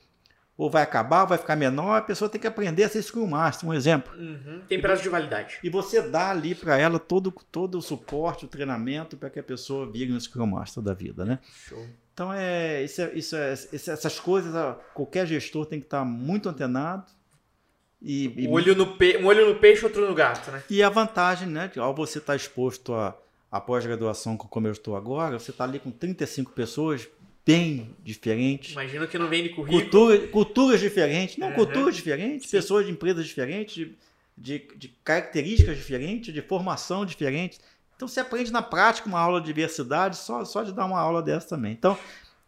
[0.56, 3.28] ou vai acabar, ou vai ficar menor, a pessoa tem que aprender a ser Scrum
[3.28, 4.12] Master, um exemplo.
[4.18, 4.60] Uhum.
[4.68, 5.60] Tem prazo de validade.
[5.62, 9.42] E você dá ali para ela todo, todo o suporte, o treinamento para que a
[9.42, 11.38] pessoa vire um Scrum Master da vida, né?
[11.68, 11.86] Show.
[12.12, 14.52] Então, é, isso é, isso é, essas coisas,
[14.94, 17.06] qualquer gestor tem que estar muito antenado,
[18.02, 18.48] e, e...
[18.48, 19.16] Um, olho no pe...
[19.16, 20.62] um olho no peixe, outro no gato, né?
[20.70, 21.70] E a vantagem, né?
[21.76, 23.16] Ao você estar tá exposto a,
[23.51, 27.09] a pós-graduação como eu estou agora, você está ali com 35 pessoas
[27.46, 28.72] bem diferentes.
[28.72, 29.80] Imagino que não vem de currículo.
[29.80, 31.38] Cultura, culturas diferentes.
[31.38, 31.55] Não, uhum.
[31.55, 32.57] culturas diferentes, Sim.
[32.59, 33.96] pessoas de empresas diferentes, de,
[34.36, 37.59] de, de, características diferentes, de formação diferente.
[37.96, 41.22] Então você aprende na prática uma aula de diversidade só, só de dar uma aula
[41.22, 41.72] dessa também.
[41.72, 41.99] Então,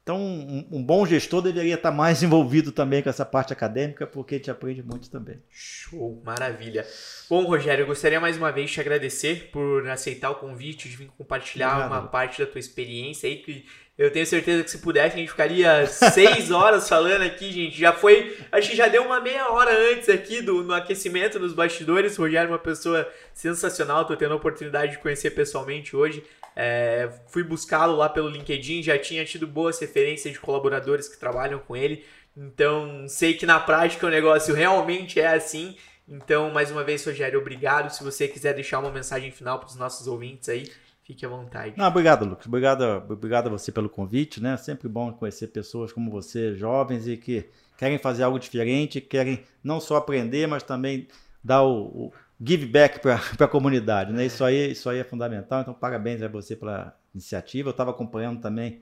[0.03, 4.40] então, um, um, bom gestor deveria estar mais envolvido também com essa parte acadêmica, porque
[4.40, 5.40] te aprende muito também.
[5.51, 6.86] Show, maravilha.
[7.28, 10.96] Bom, Rogério, eu gostaria mais uma vez de te agradecer por aceitar o convite, de
[10.96, 11.92] vir compartilhar Obrigado.
[11.92, 13.66] uma parte da tua experiência aí, que
[14.01, 17.78] eu tenho certeza que se pudesse a gente ficaria seis horas falando aqui, gente.
[17.78, 21.53] Já foi, acho que já deu uma meia hora antes aqui do, no aquecimento, nos
[21.53, 22.18] bastidores.
[22.18, 26.24] O Rogério é uma pessoa sensacional, estou tendo a oportunidade de conhecer pessoalmente hoje.
[26.55, 31.59] É, fui buscá-lo lá pelo LinkedIn, já tinha tido boas referências de colaboradores que trabalham
[31.61, 32.05] com ele.
[32.36, 35.76] Então, sei que na prática o negócio realmente é assim.
[36.09, 37.90] Então, mais uma vez, Rogério, obrigado.
[37.90, 40.70] Se você quiser deixar uma mensagem final para os nossos ouvintes aí,
[41.05, 41.74] fique à vontade.
[41.76, 42.46] Não, obrigado, Lucas.
[42.46, 44.57] Obrigado, obrigado a você pelo convite, né?
[44.57, 49.80] Sempre bom conhecer pessoas como você, jovens e que querem fazer algo diferente, querem não
[49.80, 51.09] só aprender, mas também
[51.42, 54.26] dar o, o give back para a comunidade, né?
[54.26, 55.61] Isso aí, isso aí é fundamental.
[55.61, 57.68] Então, parabéns a você pela iniciativa.
[57.68, 58.80] Eu estava acompanhando também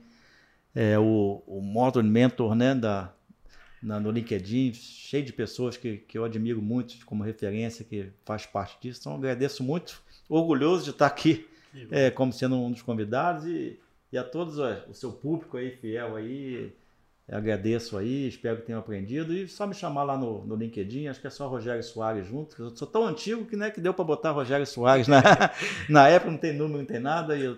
[0.73, 2.73] é, o, o Modern Mentor, né?
[2.75, 3.13] Da,
[3.81, 8.45] na, no LinkedIn, cheio de pessoas que, que eu admiro muito como referência, que faz
[8.45, 9.01] parte disso.
[9.01, 11.47] Então, agradeço muito, orgulhoso de estar aqui
[11.91, 13.79] é, como sendo um dos convidados e,
[14.11, 16.73] e a todos o seu público aí, fiel aí,
[17.31, 19.33] agradeço aí, espero que tenham aprendido.
[19.33, 22.61] E só me chamar lá no, no LinkedIn, acho que é só Rogério Soares junto.
[22.61, 25.21] Eu sou tão antigo que, né, que deu para botar Rogério Soares na,
[25.89, 27.35] na época, não tem número, não tem nada.
[27.35, 27.57] E eu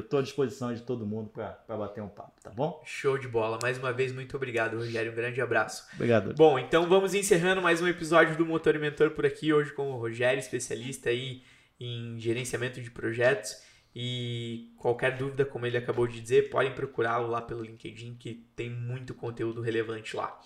[0.00, 2.82] estou à disposição de todo mundo para bater um papo, tá bom?
[2.84, 3.58] Show de bola.
[3.62, 5.12] Mais uma vez, muito obrigado, Rogério.
[5.12, 5.86] Um grande abraço.
[5.94, 6.34] Obrigado.
[6.34, 9.90] Bom, então vamos encerrando mais um episódio do Motor e Mentor por aqui, hoje com
[9.90, 11.42] o Rogério, especialista aí
[11.78, 13.71] em gerenciamento de projetos.
[13.94, 18.70] E qualquer dúvida, como ele acabou de dizer, podem procurá-lo lá pelo LinkedIn, que tem
[18.70, 20.40] muito conteúdo relevante lá.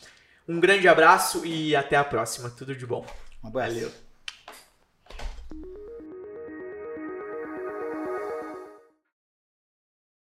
[0.48, 2.50] Um grande abraço e até a próxima.
[2.50, 3.06] Tudo de bom.
[3.42, 3.74] Um abraço.
[3.74, 4.05] Valeu.